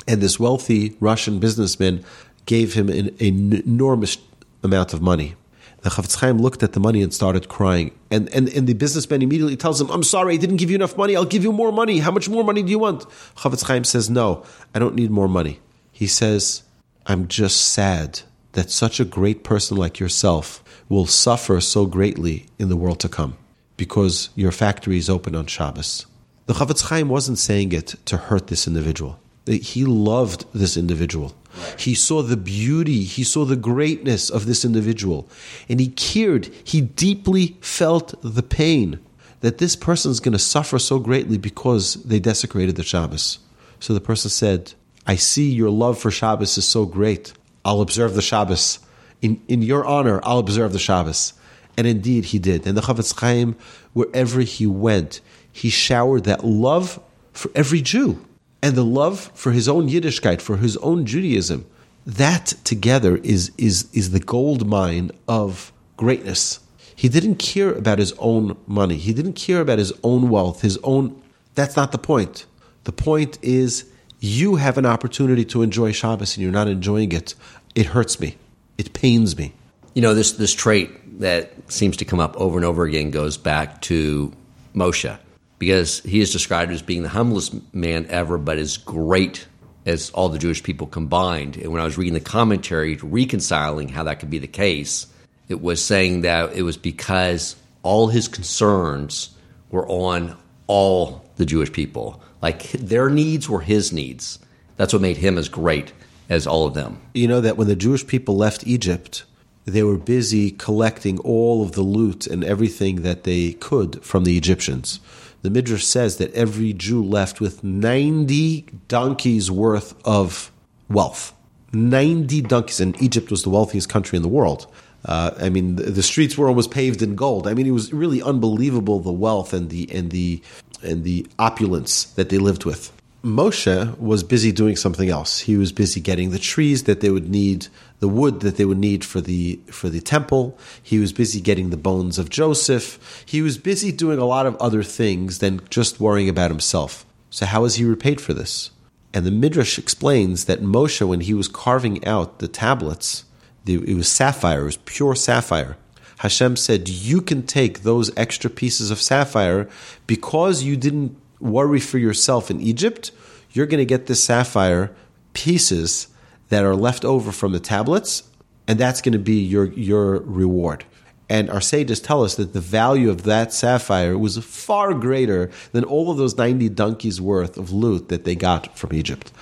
[0.07, 2.04] and this wealthy Russian businessman
[2.46, 4.18] gave him an, an enormous
[4.62, 5.35] amount of money.
[5.83, 7.92] The Chofetz Chaim looked at the money and started crying.
[8.11, 10.96] And, and, and the businessman immediately tells him, I'm sorry, I didn't give you enough
[10.96, 11.14] money.
[11.14, 11.98] I'll give you more money.
[11.98, 13.09] How much more money do you want?
[13.37, 15.61] Chofetz Chaim says, No, I don't need more money.
[15.92, 16.64] He says,
[17.07, 18.20] I'm just sad
[18.52, 23.09] that such a great person like yourself will suffer so greatly in the world to
[23.09, 23.37] come
[23.77, 26.07] because your factory is open on Shabbos.
[26.46, 29.20] The Chofetz Chaim wasn't saying it to hurt this individual.
[29.46, 31.35] He loved this individual.
[31.79, 35.29] He saw the beauty, he saw the greatness of this individual,
[35.68, 38.98] and he cared, he deeply felt the pain
[39.40, 43.38] that this person is going to suffer so greatly because they desecrated the Shabbos.
[43.81, 44.74] So the person said,
[45.07, 47.33] I see your love for Shabbos is so great.
[47.64, 48.79] I'll observe the Shabbos.
[49.20, 51.33] In, in your honor, I'll observe the Shabbos.
[51.76, 52.66] And indeed, he did.
[52.66, 53.57] And the Chofetz Chaim,
[53.92, 57.00] wherever he went, he showered that love
[57.33, 58.24] for every Jew
[58.62, 61.66] and the love for his own Yiddishkeit, for his own Judaism.
[62.04, 66.61] That together is, is, is the gold mine of greatness.
[66.96, 68.96] He didn't care about his own money.
[68.96, 71.20] He didn't care about his own wealth, his own.
[71.54, 72.46] That's not the point.
[72.85, 73.85] The point is
[74.20, 77.35] you have an opportunity to enjoy Shabbos and you're not enjoying it.
[77.74, 78.37] It hurts me.
[78.79, 79.53] It pains me.
[79.95, 83.37] You know, this, this trait that seems to come up over and over again goes
[83.37, 84.33] back to
[84.75, 85.19] Moshe
[85.59, 89.47] because he is described as being the humblest man ever, but as great
[89.85, 91.57] as all the Jewish people combined.
[91.57, 95.07] And when I was reading the commentary, reconciling how that could be the case,
[95.49, 99.31] it was saying that it was because all his concerns
[99.71, 100.37] were on
[100.67, 102.23] all the Jewish people.
[102.41, 104.38] Like their needs were his needs.
[104.77, 105.93] That's what made him as great
[106.29, 107.01] as all of them.
[107.14, 109.25] You know that when the Jewish people left Egypt,
[109.64, 114.37] they were busy collecting all of the loot and everything that they could from the
[114.37, 115.01] Egyptians
[115.43, 120.51] the Midrash says that every Jew left with 90 donkeys worth of
[120.88, 121.33] wealth.
[121.73, 122.81] 90 donkeys.
[122.81, 124.67] And Egypt was the wealthiest country in the world.
[125.05, 127.47] Uh, I mean, the, the, streets were almost paved in gold.
[127.47, 130.43] I mean, it was really unbelievable the wealth and the and the
[130.83, 132.91] and the opulence that they lived with.
[133.29, 135.41] Moshe was busy doing something else.
[135.41, 137.69] He was busy getting the trees that they would need,
[138.01, 140.59] the wood that they would need for the for the temple.
[140.83, 143.25] He was busy getting the bones of Joseph.
[143.27, 147.05] He was busy doing a lot of other things than just worrying about himself.
[147.31, 148.71] So how was he repaid for this?
[149.12, 153.25] And the Midrash explains that Moshe, when he was carving out the tablets,
[153.67, 155.77] it was sapphire, it was pure sapphire.
[156.19, 159.69] Hashem said, You can take those extra pieces of sapphire
[160.07, 163.11] because you didn't worry for yourself in Egypt,
[163.59, 164.94] you're going to get the sapphire
[165.33, 166.07] pieces
[166.49, 168.23] that are left over from the tablets,
[168.68, 170.85] and that's going to be your, your reward.
[171.29, 175.83] And our sages tell us that the value of that sapphire was far greater than
[175.83, 179.33] all of those 90 donkeys worth of loot that they got from Egypt.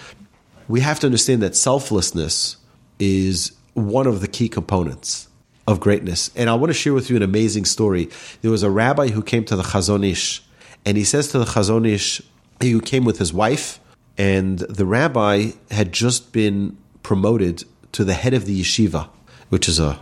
[0.66, 2.56] We have to understand that selflessness
[2.98, 5.28] is one of the key components
[5.66, 6.30] of greatness.
[6.34, 8.08] And I want to share with you an amazing story.
[8.40, 10.42] There was a rabbi who came to the Chazon Ish
[10.86, 12.22] and he says to the Chazon Ish,
[12.62, 13.78] he came with his wife,
[14.18, 19.08] and the rabbi had just been promoted to the head of the yeshiva,
[19.48, 19.98] which is a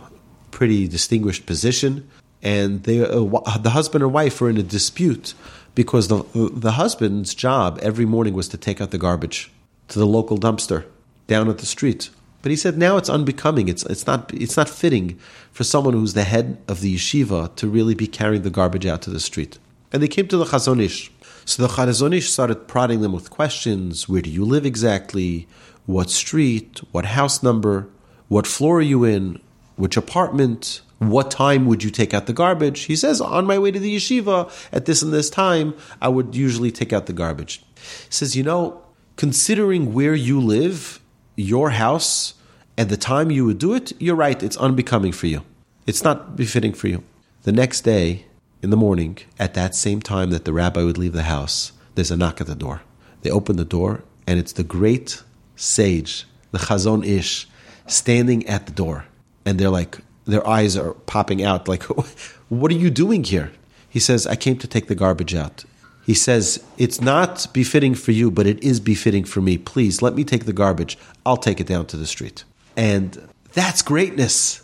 [0.51, 2.09] pretty distinguished position.
[2.41, 5.33] And they, uh, the husband and wife were in a dispute
[5.73, 9.51] because the, the husband's job every morning was to take out the garbage
[9.89, 10.85] to the local dumpster
[11.27, 12.09] down at the street.
[12.41, 13.69] But he said now it's unbecoming.
[13.69, 15.19] It's it's not it's not fitting
[15.51, 19.01] for someone who's the head of the yeshiva to really be carrying the garbage out
[19.03, 19.57] to the street.
[19.91, 21.11] And they came to the Chazon Ish.
[21.47, 25.47] So the Chazon Ish started prodding them with questions Where do you live exactly?
[25.85, 26.81] What street?
[26.91, 27.87] What house number?
[28.27, 29.39] What floor are you in?
[29.75, 30.81] Which apartment?
[30.97, 32.81] What time would you take out the garbage?
[32.81, 36.35] He says, On my way to the yeshiva at this and this time, I would
[36.35, 37.63] usually take out the garbage.
[37.75, 38.81] He says, You know,
[39.15, 40.99] considering where you live,
[41.35, 42.33] your house,
[42.75, 45.43] and the time you would do it, you're right, it's unbecoming for you.
[45.85, 47.03] It's not befitting for you.
[47.43, 48.25] The next day,
[48.65, 52.09] in the morning, at that same time that the rabbi would leave the house, there's
[52.09, 52.81] a knock at the door.
[53.21, 55.21] They open the door, and it's the great
[55.55, 57.47] sage, the Chazon Ish,
[57.85, 59.05] standing at the door.
[59.45, 61.83] And they're like, their eyes are popping out, like,
[62.49, 63.51] what are you doing here?
[63.87, 65.63] He says, I came to take the garbage out.
[66.03, 69.59] He says, It's not befitting for you, but it is befitting for me.
[69.59, 70.97] Please let me take the garbage.
[71.23, 72.43] I'll take it down to the street.
[72.75, 74.63] And that's greatness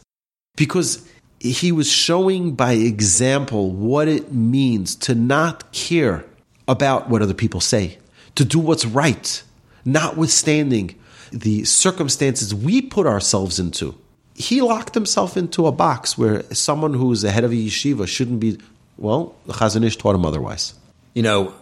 [0.56, 1.08] because
[1.42, 6.24] he was showing by example what it means to not care
[6.68, 7.98] about what other people say,
[8.36, 9.42] to do what's right,
[9.84, 10.96] notwithstanding
[11.32, 13.96] the circumstances we put ourselves into.
[14.36, 18.08] He locked himself into a box where someone who is the head of a yeshiva
[18.08, 18.60] shouldn't be,
[18.98, 20.76] well, the Chazon Ish taught him otherwise.
[21.16, 21.54] You know,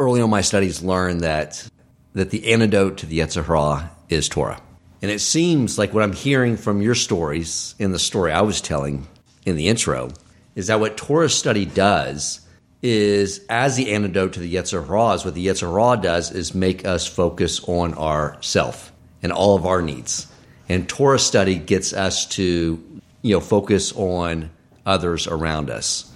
[0.00, 1.68] early on my studies learned that
[2.14, 4.60] that the antidote to the Yetzer Hara is Torah.
[5.00, 8.60] And it seems like what I'm hearing from your stories in the story I was
[8.60, 9.06] telling
[9.48, 10.10] in the intro
[10.54, 12.40] is that what Torah study does
[12.82, 14.82] is as the antidote to the Yetzer
[15.14, 18.92] is what the Yetzer does is make us focus on our self
[19.22, 20.26] and all of our needs.
[20.68, 24.50] And Torah study gets us to, you know, focus on
[24.86, 26.12] others around us.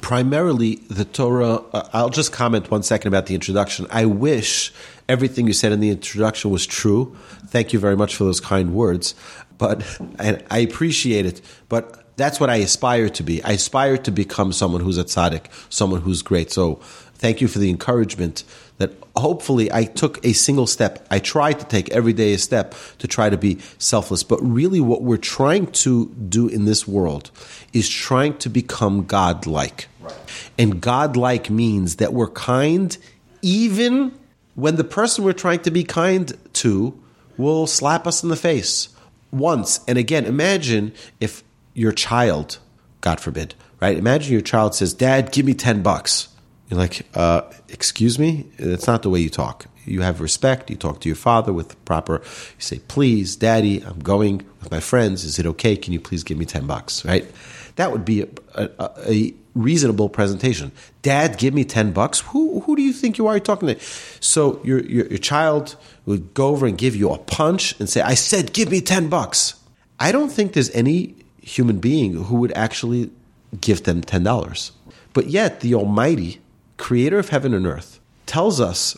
[0.00, 1.56] Primarily, the Torah.
[1.72, 3.86] Uh, I'll just comment one second about the introduction.
[3.90, 4.72] I wish
[5.08, 7.16] everything you said in the introduction was true.
[7.46, 9.14] Thank you very much for those kind words.
[9.56, 11.40] But and I appreciate it.
[11.68, 13.42] But that's what I aspire to be.
[13.42, 16.50] I aspire to become someone who's a tzaddik, someone who's great.
[16.50, 16.74] So
[17.14, 18.44] thank you for the encouragement
[18.78, 21.06] that hopefully I took a single step.
[21.10, 24.22] I try to take every day a step to try to be selfless.
[24.22, 27.30] But really, what we're trying to do in this world
[27.72, 29.88] is trying to become God-like.
[30.00, 30.14] Right.
[30.58, 32.96] And God-like means that we're kind
[33.42, 34.12] even
[34.54, 36.98] when the person we're trying to be kind to
[37.36, 38.88] will slap us in the face
[39.30, 39.80] once.
[39.86, 41.42] And again, imagine if
[41.78, 42.58] your child,
[43.00, 43.96] God forbid, right?
[43.96, 46.28] Imagine your child says, Dad, give me 10 bucks.
[46.68, 48.46] You're like, uh, excuse me?
[48.58, 49.66] That's not the way you talk.
[49.84, 50.68] You have respect.
[50.68, 54.80] You talk to your father with proper, you say, please, daddy, I'm going with my
[54.80, 55.24] friends.
[55.24, 55.76] Is it okay?
[55.76, 57.24] Can you please give me 10 bucks, right?
[57.76, 60.72] That would be a, a, a reasonable presentation.
[61.02, 62.20] Dad, give me 10 bucks.
[62.20, 63.80] Who, who do you think you are talking to?
[64.20, 65.76] So your, your, your child
[66.06, 69.08] would go over and give you a punch and say, I said, give me 10
[69.08, 69.54] bucks.
[70.00, 71.14] I don't think there's any
[71.48, 73.10] human being who would actually
[73.60, 74.70] give them $10.
[75.12, 76.40] But yet, the Almighty,
[76.76, 78.96] creator of heaven and earth, tells us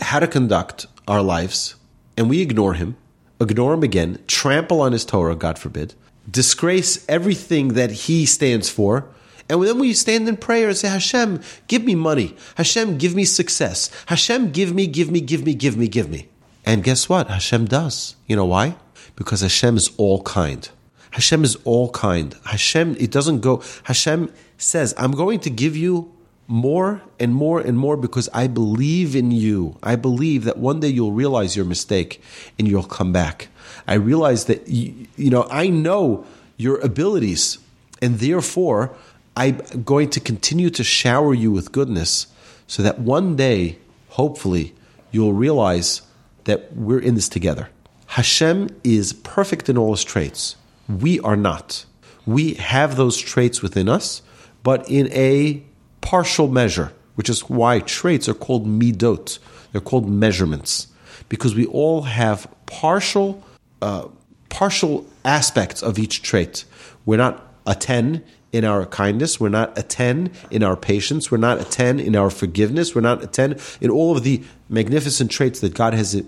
[0.00, 1.76] how to conduct our lives,
[2.16, 2.96] and we ignore him,
[3.40, 5.94] ignore him again, trample on his Torah, God forbid,
[6.30, 9.06] disgrace everything that he stands for.
[9.48, 12.36] And then we stand in prayer and say, Hashem, give me money.
[12.56, 13.90] Hashem, give me success.
[14.06, 16.28] Hashem, give me, give me, give me, give me, give me.
[16.64, 17.28] And guess what?
[17.28, 18.16] Hashem does.
[18.26, 18.76] You know why?
[19.16, 20.68] Because Hashem is all kind.
[21.12, 22.34] Hashem is all kind.
[22.44, 23.62] Hashem, it doesn't go.
[23.84, 26.12] Hashem says, I'm going to give you
[26.48, 29.76] more and more and more because I believe in you.
[29.82, 32.20] I believe that one day you'll realize your mistake
[32.58, 33.48] and you'll come back.
[33.86, 37.58] I realize that, you, you know, I know your abilities
[38.00, 38.94] and therefore
[39.36, 42.26] I'm going to continue to shower you with goodness
[42.66, 43.78] so that one day,
[44.10, 44.74] hopefully,
[45.10, 46.02] you'll realize
[46.44, 47.68] that we're in this together.
[48.06, 50.56] Hashem is perfect in all his traits.
[51.00, 51.84] We are not.
[52.26, 54.22] We have those traits within us,
[54.62, 55.62] but in a
[56.00, 59.38] partial measure, which is why traits are called midot.
[59.72, 60.88] They're called measurements
[61.28, 63.42] because we all have partial,
[63.80, 64.08] uh,
[64.48, 66.64] partial aspects of each trait.
[67.06, 68.22] We're not a 10
[68.52, 69.40] in our kindness.
[69.40, 71.30] We're not a 10 in our patience.
[71.30, 72.94] We're not a 10 in our forgiveness.
[72.94, 76.22] We're not a 10 in all of the magnificent traits that God has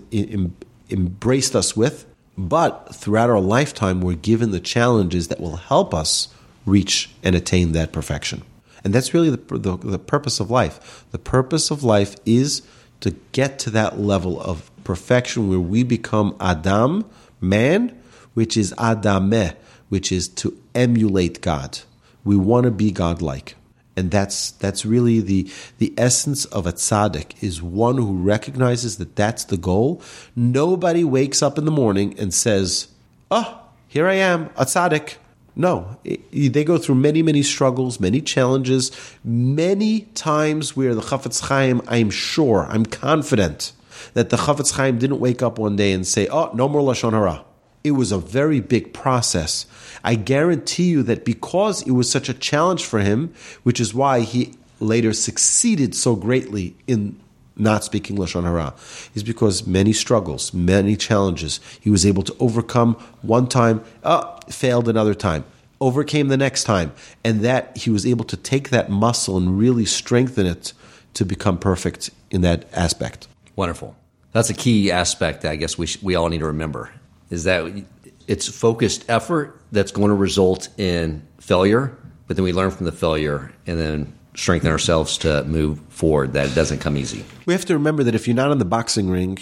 [0.89, 2.05] embraced us with.
[2.37, 6.27] But throughout our lifetime, we're given the challenges that will help us
[6.65, 8.43] reach and attain that perfection.
[8.83, 11.05] And that's really the, the, the, purpose of life.
[11.11, 12.61] The purpose of life is
[12.99, 17.05] to get to that level of perfection where we become Adam,
[17.41, 17.97] man,
[18.33, 19.55] which is Adameh,
[19.89, 21.79] which is to emulate God.
[22.23, 23.55] We want to be God-like
[23.95, 29.15] and that's that's really the the essence of a tzaddik is one who recognizes that
[29.15, 30.01] that's the goal.
[30.35, 32.87] Nobody wakes up in the morning and says,
[33.31, 35.15] "Oh, here I am, a tzaddik."
[35.57, 38.91] No, they go through many, many struggles, many challenges,
[39.23, 43.71] many times where the Chafetz Chaim, I'm sure, I'm confident
[44.15, 47.13] that the Chafetz Chaim didn't wake up one day and say, "Oh, no more lashon
[47.13, 47.45] hara."
[47.85, 49.67] It was a very big process.
[50.03, 53.31] I guarantee you that because it was such a challenge for him,
[53.61, 57.19] which is why he later succeeded so greatly in
[57.55, 58.73] not speaking Lashon Hara,
[59.13, 64.89] is because many struggles, many challenges, he was able to overcome one time, uh, failed
[64.89, 65.45] another time,
[65.79, 66.91] overcame the next time,
[67.23, 70.73] and that he was able to take that muscle and really strengthen it
[71.13, 73.27] to become perfect in that aspect.
[73.55, 73.95] Wonderful.
[74.31, 76.89] That's a key aspect that I guess we, sh- we all need to remember
[77.29, 77.85] is that
[78.27, 81.97] it's focused effort that's going to result in failure,
[82.27, 86.33] but then we learn from the failure and then strengthen ourselves to move forward.
[86.33, 87.23] That it doesn't come easy.
[87.45, 89.39] We have to remember that if you're not in the boxing ring,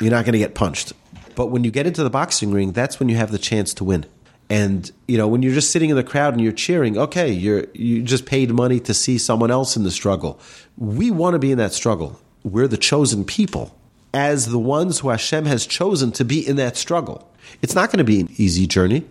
[0.00, 0.92] you're not going to get punched.
[1.34, 3.84] But when you get into the boxing ring, that's when you have the chance to
[3.84, 4.06] win.
[4.50, 7.66] And you know, when you're just sitting in the crowd and you're cheering, okay, you're
[7.72, 10.38] you just paid money to see someone else in the struggle.
[10.76, 12.20] We want to be in that struggle.
[12.42, 13.74] We're the chosen people
[14.14, 17.28] as the ones who Hashem has chosen to be in that struggle.
[17.60, 19.04] It's not going to be an easy journey.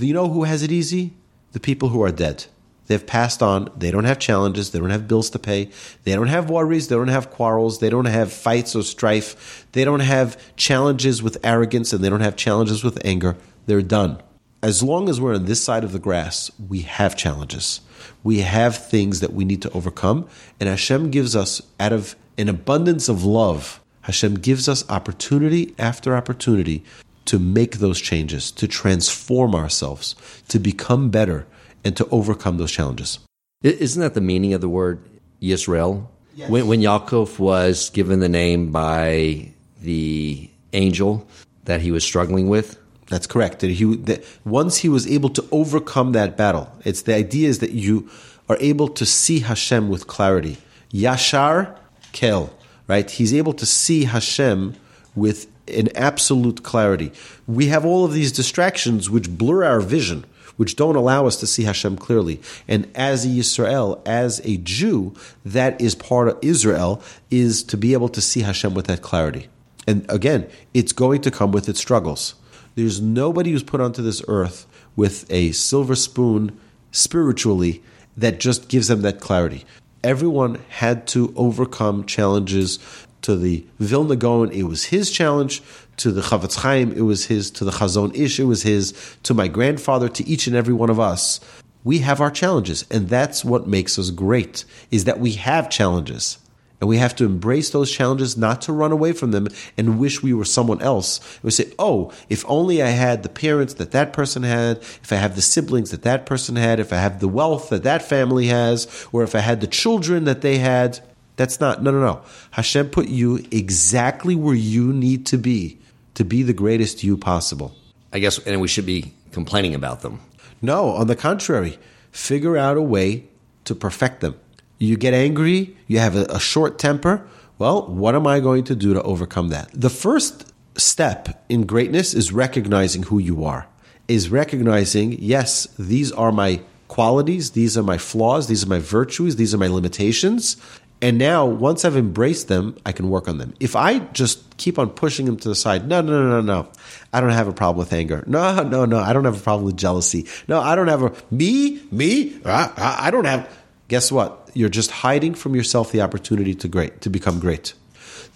[0.00, 1.12] You know who has it easy?
[1.52, 2.46] The people who are dead.
[2.86, 3.70] They've passed on.
[3.76, 4.70] They don't have challenges.
[4.70, 5.70] They don't have bills to pay.
[6.04, 6.88] They don't have worries.
[6.88, 7.80] They don't have quarrels.
[7.80, 9.66] They don't have fights or strife.
[9.72, 13.36] They don't have challenges with arrogance and they don't have challenges with anger.
[13.66, 14.22] They're done.
[14.62, 17.82] As long as we're on this side of the grass, we have challenges.
[18.24, 20.28] We have things that we need to overcome.
[20.58, 26.16] And Hashem gives us, out of an abundance of love, Hashem gives us opportunity after
[26.16, 26.84] opportunity
[27.24, 30.14] to make those changes, to transform ourselves,
[30.46, 31.44] to become better,
[31.84, 33.18] and to overcome those challenges.
[33.64, 35.00] Isn't that the meaning of the word
[35.42, 36.06] Yisrael?
[36.36, 36.48] Yes.
[36.48, 39.50] When, when Yaakov was given the name by
[39.82, 41.26] the angel
[41.64, 42.78] that he was struggling with?
[43.08, 43.58] That's correct.
[43.58, 47.58] That he, that once he was able to overcome that battle, it's the idea is
[47.58, 48.08] that you
[48.48, 50.58] are able to see Hashem with clarity.
[50.92, 51.76] Yashar
[52.12, 52.50] Kel,
[52.86, 53.10] right?
[53.10, 54.74] He's able to see Hashem
[55.14, 57.12] with an absolute clarity.
[57.46, 60.24] We have all of these distractions which blur our vision,
[60.56, 62.40] which don't allow us to see Hashem clearly.
[62.68, 65.14] And as a Yisrael, as a Jew,
[65.44, 69.48] that is part of Israel, is to be able to see Hashem with that clarity.
[69.86, 72.34] And again, it's going to come with its struggles.
[72.74, 74.66] There's nobody who's put onto this earth
[74.96, 76.58] with a silver spoon
[76.90, 77.82] spiritually
[78.16, 79.64] that just gives them that clarity.
[80.06, 82.78] Everyone had to overcome challenges
[83.22, 85.60] to the Vilna Gaon, it was his challenge.
[85.96, 87.50] To the Chafetz Chaim, it was his.
[87.50, 88.94] To the Chazon Ish, it was his.
[89.24, 91.40] To my grandfather, to each and every one of us,
[91.82, 94.64] we have our challenges, and that's what makes us great.
[94.92, 96.38] Is that we have challenges.
[96.80, 99.48] And we have to embrace those challenges, not to run away from them
[99.78, 101.20] and wish we were someone else.
[101.42, 105.16] We say, oh, if only I had the parents that that person had, if I
[105.16, 108.48] have the siblings that that person had, if I have the wealth that that family
[108.48, 111.00] has, or if I had the children that they had.
[111.36, 112.22] That's not, no, no, no.
[112.50, 115.78] Hashem put you exactly where you need to be
[116.14, 117.74] to be the greatest you possible.
[118.12, 120.20] I guess, and we should be complaining about them.
[120.62, 121.78] No, on the contrary,
[122.10, 123.24] figure out a way
[123.64, 124.38] to perfect them.
[124.78, 127.26] You get angry, you have a, a short temper.
[127.58, 129.70] Well, what am I going to do to overcome that?
[129.72, 133.66] The first step in greatness is recognizing who you are,
[134.08, 139.36] is recognizing, yes, these are my qualities, these are my flaws, these are my virtues,
[139.36, 140.56] these are my limitations,
[141.02, 143.52] and now, once I've embraced them, I can work on them.
[143.60, 146.68] If I just keep on pushing them to the side, no, no, no, no, no.
[147.12, 148.24] I don't have a problem with anger.
[148.26, 148.98] No, no, no.
[148.98, 150.26] I don't have a problem with jealousy.
[150.48, 152.40] No, I don't have a me, me.
[152.42, 153.46] Uh, I, I don't have.
[153.88, 154.45] Guess what?
[154.56, 157.74] You're just hiding from yourself the opportunity to great to become great.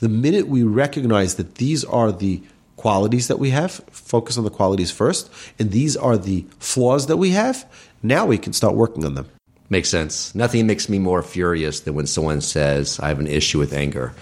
[0.01, 2.43] The minute we recognize that these are the
[2.77, 7.17] qualities that we have, focus on the qualities first, and these are the flaws that
[7.17, 7.67] we have.
[8.03, 9.31] Now we can start working on them.
[9.71, 10.35] Makes sense.
[10.35, 14.13] Nothing makes me more furious than when someone says, I have an issue with anger.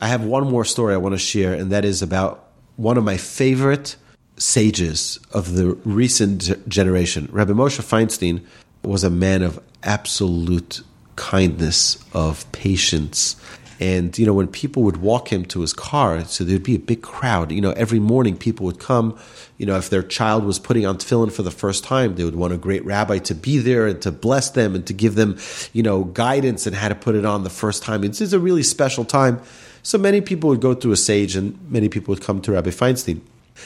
[0.00, 3.04] I have one more story I want to share, and that is about one of
[3.04, 3.94] my favorite
[4.38, 7.28] sages of the recent generation.
[7.30, 8.44] Rabbi Moshe Feinstein
[8.82, 10.82] was a man of absolute
[11.16, 13.36] kindness, of patience,
[13.80, 16.78] and you know, when people would walk him to his car, so there'd be a
[16.78, 17.50] big crowd.
[17.50, 19.18] You know, every morning people would come.
[19.58, 22.36] You know, if their child was putting on tefillin for the first time, they would
[22.36, 25.38] want a great rabbi to be there and to bless them and to give them,
[25.72, 28.04] you know, guidance and how to put it on the first time.
[28.04, 29.40] It's, it's a really special time.
[29.82, 32.70] So many people would go to a sage, and many people would come to Rabbi
[32.70, 33.20] Feinstein.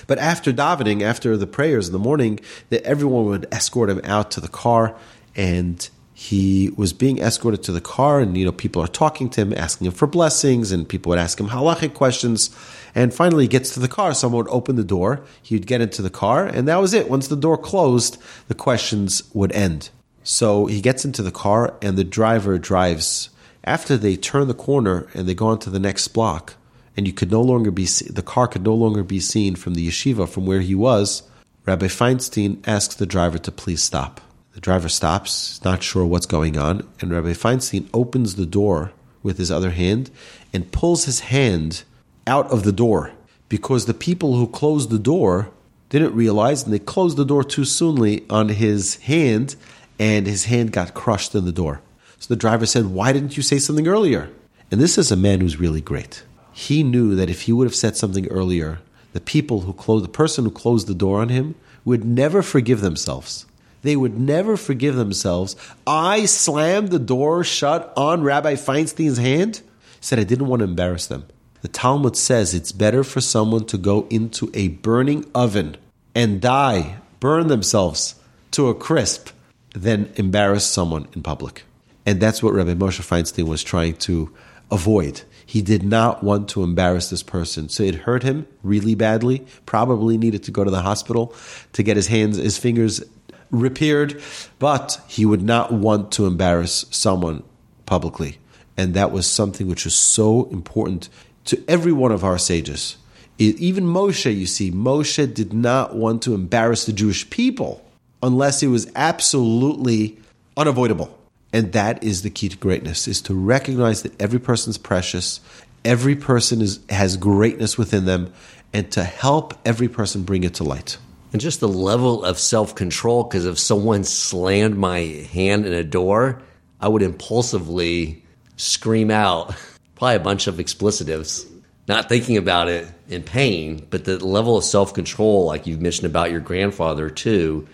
[0.07, 2.41] But after davening, after the prayers in the morning,
[2.71, 4.97] that everyone would escort him out to the car
[5.37, 5.89] and
[6.21, 9.55] he was being escorted to the car and you know people are talking to him
[9.57, 12.51] asking him for blessings and people would ask him halachic questions.
[12.93, 14.13] And finally he gets to the car.
[14.13, 15.23] Someone would open the door.
[15.41, 17.09] He would get into the car and that was it.
[17.09, 19.91] Once the door closed the questions would end.
[20.25, 23.31] So he gets into the car and the driver drives.
[23.63, 26.55] After they turn the corner and they go on to the next block
[26.97, 29.87] and you could no longer be the car could no longer be seen from the
[29.87, 31.23] yeshiva from where he was
[31.65, 34.21] rabbi feinstein asks the driver to please stop
[34.59, 38.91] the driver stops, not sure what's going on, and Rabbi Feinstein opens the door
[39.23, 40.11] with his other hand
[40.53, 41.85] and pulls his hand
[42.27, 43.13] out of the door
[43.49, 45.53] because the people who closed the door
[45.91, 49.55] didn't realize and they closed the door too soonly on his hand
[49.97, 51.81] and his hand got crushed in the door.
[52.19, 54.29] So the driver said, Why didn't you say something earlier?
[54.73, 56.25] And this is a man who's really great.
[56.53, 58.81] He knew that if he would have said something earlier,
[59.13, 61.55] the people who closed, the person who closed the door on him
[61.85, 63.47] would never forgive themselves
[63.83, 65.57] they would never forgive themselves.
[65.87, 69.57] I slammed the door shut on Rabbi Feinstein's hand.
[69.57, 69.63] He
[70.01, 71.27] said, I didn't want to embarrass them.
[71.63, 75.77] The Talmud says it's better for someone to go into a burning oven
[76.15, 78.15] and die, burn themselves
[78.53, 79.31] to a crisp,
[79.75, 81.65] than embarrass someone in public.
[82.07, 84.33] And that's what Rabbi Moshe Feinstein was trying to
[84.71, 85.23] avoid.
[85.45, 87.69] He did not want to embarrass this person.
[87.69, 91.35] So it hurt him really badly, probably needed to go to the hospital
[91.73, 93.03] to get his hands, his fingers
[93.51, 94.21] repaired,
[94.59, 97.43] but he would not want to embarrass someone
[97.87, 98.39] publicly.
[98.77, 101.09] And that was something which was so important
[101.47, 102.97] to every one of our sages.
[103.39, 107.85] Even Moshe, you see, Moshe did not want to embarrass the Jewish people
[108.23, 110.19] unless it was absolutely
[110.57, 111.17] unavoidable.
[111.53, 115.41] And that is the key to greatness, is to recognize that every person's precious,
[115.85, 118.33] every person is, has greatness within them,
[118.73, 120.99] and to help every person bring it to light.
[121.33, 125.01] And just the level of self control, because if someone slammed my
[125.33, 126.43] hand in a door,
[126.81, 128.25] I would impulsively
[128.57, 129.55] scream out
[129.97, 131.47] probably a bunch of explicitives,
[131.87, 136.07] not thinking about it in pain, but the level of self control, like you've mentioned
[136.07, 137.69] about your grandfather too,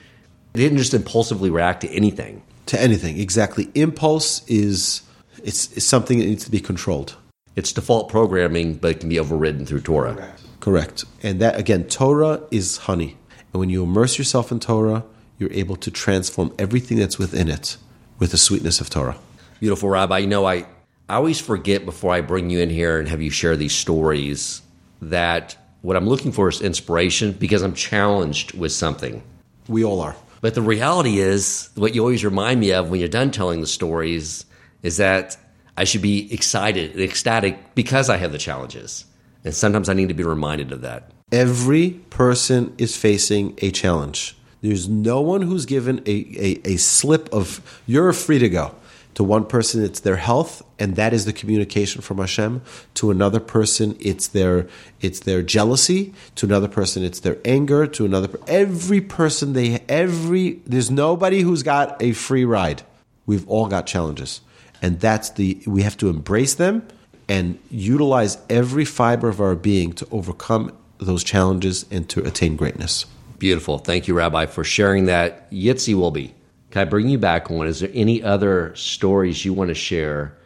[0.55, 2.43] didn't just impulsively react to anything.
[2.67, 3.71] To anything, exactly.
[3.75, 5.03] Impulse is
[5.43, 7.17] it's, it's something that needs to be controlled.
[7.57, 10.15] It's default programming, but it can be overridden through Torah.
[10.15, 10.43] Correct.
[10.61, 11.05] Correct.
[11.23, 13.17] And that again, Torah is honey.
[13.55, 15.05] And when you immerse yourself in Torah,
[15.39, 17.77] you're able to transform everything that's within it
[18.19, 19.17] with the sweetness of Torah.
[19.61, 20.19] Beautiful, Rabbi.
[20.19, 20.67] You know, I,
[21.09, 24.61] I always forget before I bring you in here and have you share these stories
[25.01, 29.23] that what I'm looking for is inspiration because I'm challenged with something.
[29.69, 30.17] We all are.
[30.41, 33.69] But the reality is, what you always remind me of when you're done telling the
[33.69, 34.45] stories
[34.83, 35.37] is that
[35.77, 39.05] I should be excited and ecstatic because I have the challenges.
[39.45, 41.14] And sometimes I need to be reminded of that.
[41.35, 44.37] Every person is facing a challenge.
[44.61, 48.73] There's no one who's given a, a, a slip of, you're free to go.
[49.15, 52.63] To one person, it's their health, and that is the communication from Hashem.
[52.95, 54.69] To another person, it's their
[55.01, 56.15] it's their jealousy.
[56.37, 57.87] To another person, it's their anger.
[57.89, 62.83] To another, every person they every there's nobody who's got a free ride.
[63.27, 64.41] We've all got challenges,
[64.83, 66.87] and that's the we have to embrace them
[67.29, 70.73] and utilize every fiber of our being to overcome
[71.05, 73.07] those challenges and to attain greatness.
[73.39, 73.79] Beautiful.
[73.79, 75.51] Thank you, Rabbi, for sharing that.
[75.51, 76.35] Yitzi will be.
[76.71, 77.67] Can I bring you back on?
[77.67, 80.37] Is there any other stories you want to share?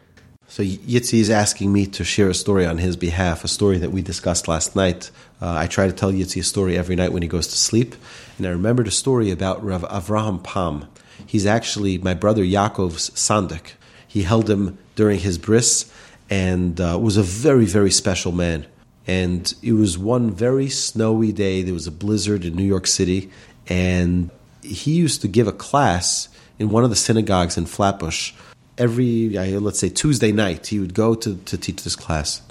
[0.47, 3.91] So Yitzi is asking me to share a story on his behalf, a story that
[3.91, 5.11] we discussed last night.
[5.39, 7.95] Uh, I try to tell Yitzi a story every night when he goes to sleep,
[8.37, 10.87] and I remembered a story about Rav Avraham Pam.
[11.25, 13.73] He's actually my brother Yaakov's sandik.
[14.07, 15.91] He held him during his bris,
[16.31, 18.65] and uh, was a very very special man.
[19.09, 21.63] And it was one very snowy day.
[21.63, 23.31] There was a blizzard in New York City,
[23.67, 24.29] and
[24.61, 26.29] he used to give a class
[26.59, 28.33] in one of the synagogues in Flatbush
[28.77, 30.67] every, let's say, Tuesday night.
[30.67, 32.43] He would go to, to teach this class.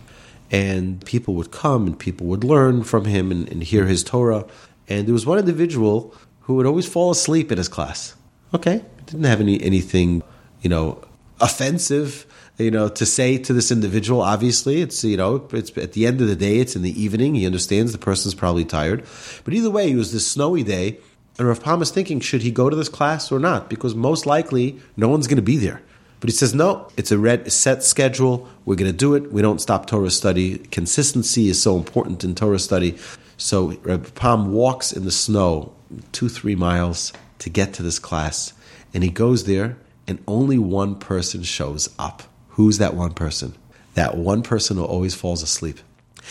[0.50, 4.44] And people would come and people would learn from him and, and hear his Torah.
[4.88, 8.16] And there was one individual who would always fall asleep in his class.
[8.52, 10.24] Okay, didn't have any anything,
[10.62, 11.04] you know,
[11.40, 12.26] offensive,
[12.58, 14.20] you know, to say to this individual.
[14.20, 17.34] Obviously, it's you know, it's at the end of the day, it's in the evening.
[17.34, 19.04] He understands the person's probably tired,
[19.44, 20.98] but either way, it was this snowy day,
[21.38, 23.70] and Rav Pam is thinking, should he go to this class or not?
[23.70, 25.80] Because most likely, no one's going to be there.
[26.20, 28.48] But he says, no, it's a red, set schedule.
[28.64, 29.32] We're going to do it.
[29.32, 30.58] We don't stop Torah study.
[30.58, 32.98] Consistency is so important in Torah study.
[33.36, 35.72] So Rav Pam walks in the snow
[36.10, 38.52] two, three miles to get to this class.
[38.92, 39.76] And he goes there,
[40.08, 42.24] and only one person shows up.
[42.58, 43.54] Who's that one person?
[43.94, 45.78] That one person who always falls asleep.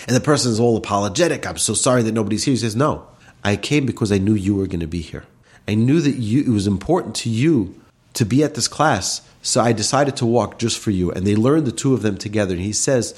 [0.07, 1.47] And the person is all apologetic.
[1.47, 2.51] I'm so sorry that nobody's here.
[2.51, 3.07] He says, no,
[3.45, 5.23] I came because I knew you were going to be here.
[5.69, 7.79] I knew that you, it was important to you
[8.15, 11.13] to be at this class, so I decided to walk just for you.
[11.13, 12.55] And they learned the two of them together.
[12.55, 13.13] And he says,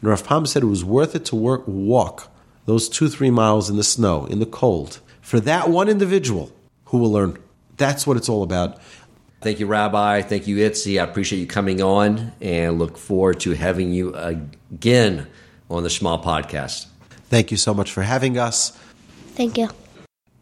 [0.00, 2.30] and Rav said it was worth it to work, walk
[2.66, 6.52] those two, three miles in the snow, in the cold, for that one individual
[6.84, 7.36] who will learn.
[7.78, 8.78] That's what it's all about.
[9.40, 10.22] Thank you, Rabbi.
[10.22, 11.00] Thank you, Yitzi.
[11.00, 15.28] I appreciate you coming on and look forward to having you again
[15.70, 16.86] on the Shema podcast.
[17.28, 18.70] Thank you so much for having us.
[19.34, 19.68] Thank you.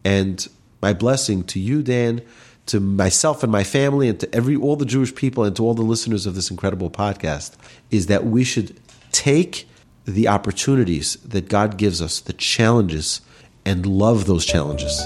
[0.05, 0.47] And
[0.81, 2.23] my blessing to you, Dan,
[2.67, 5.75] to myself and my family, and to every all the Jewish people, and to all
[5.75, 7.55] the listeners of this incredible podcast,
[7.91, 8.79] is that we should
[9.13, 9.69] take
[10.07, 13.21] the opportunities that God gives us, the challenges,
[13.65, 15.03] and love those challenges.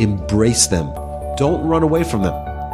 [0.00, 0.86] Embrace them.
[1.36, 2.53] Don't run away from them.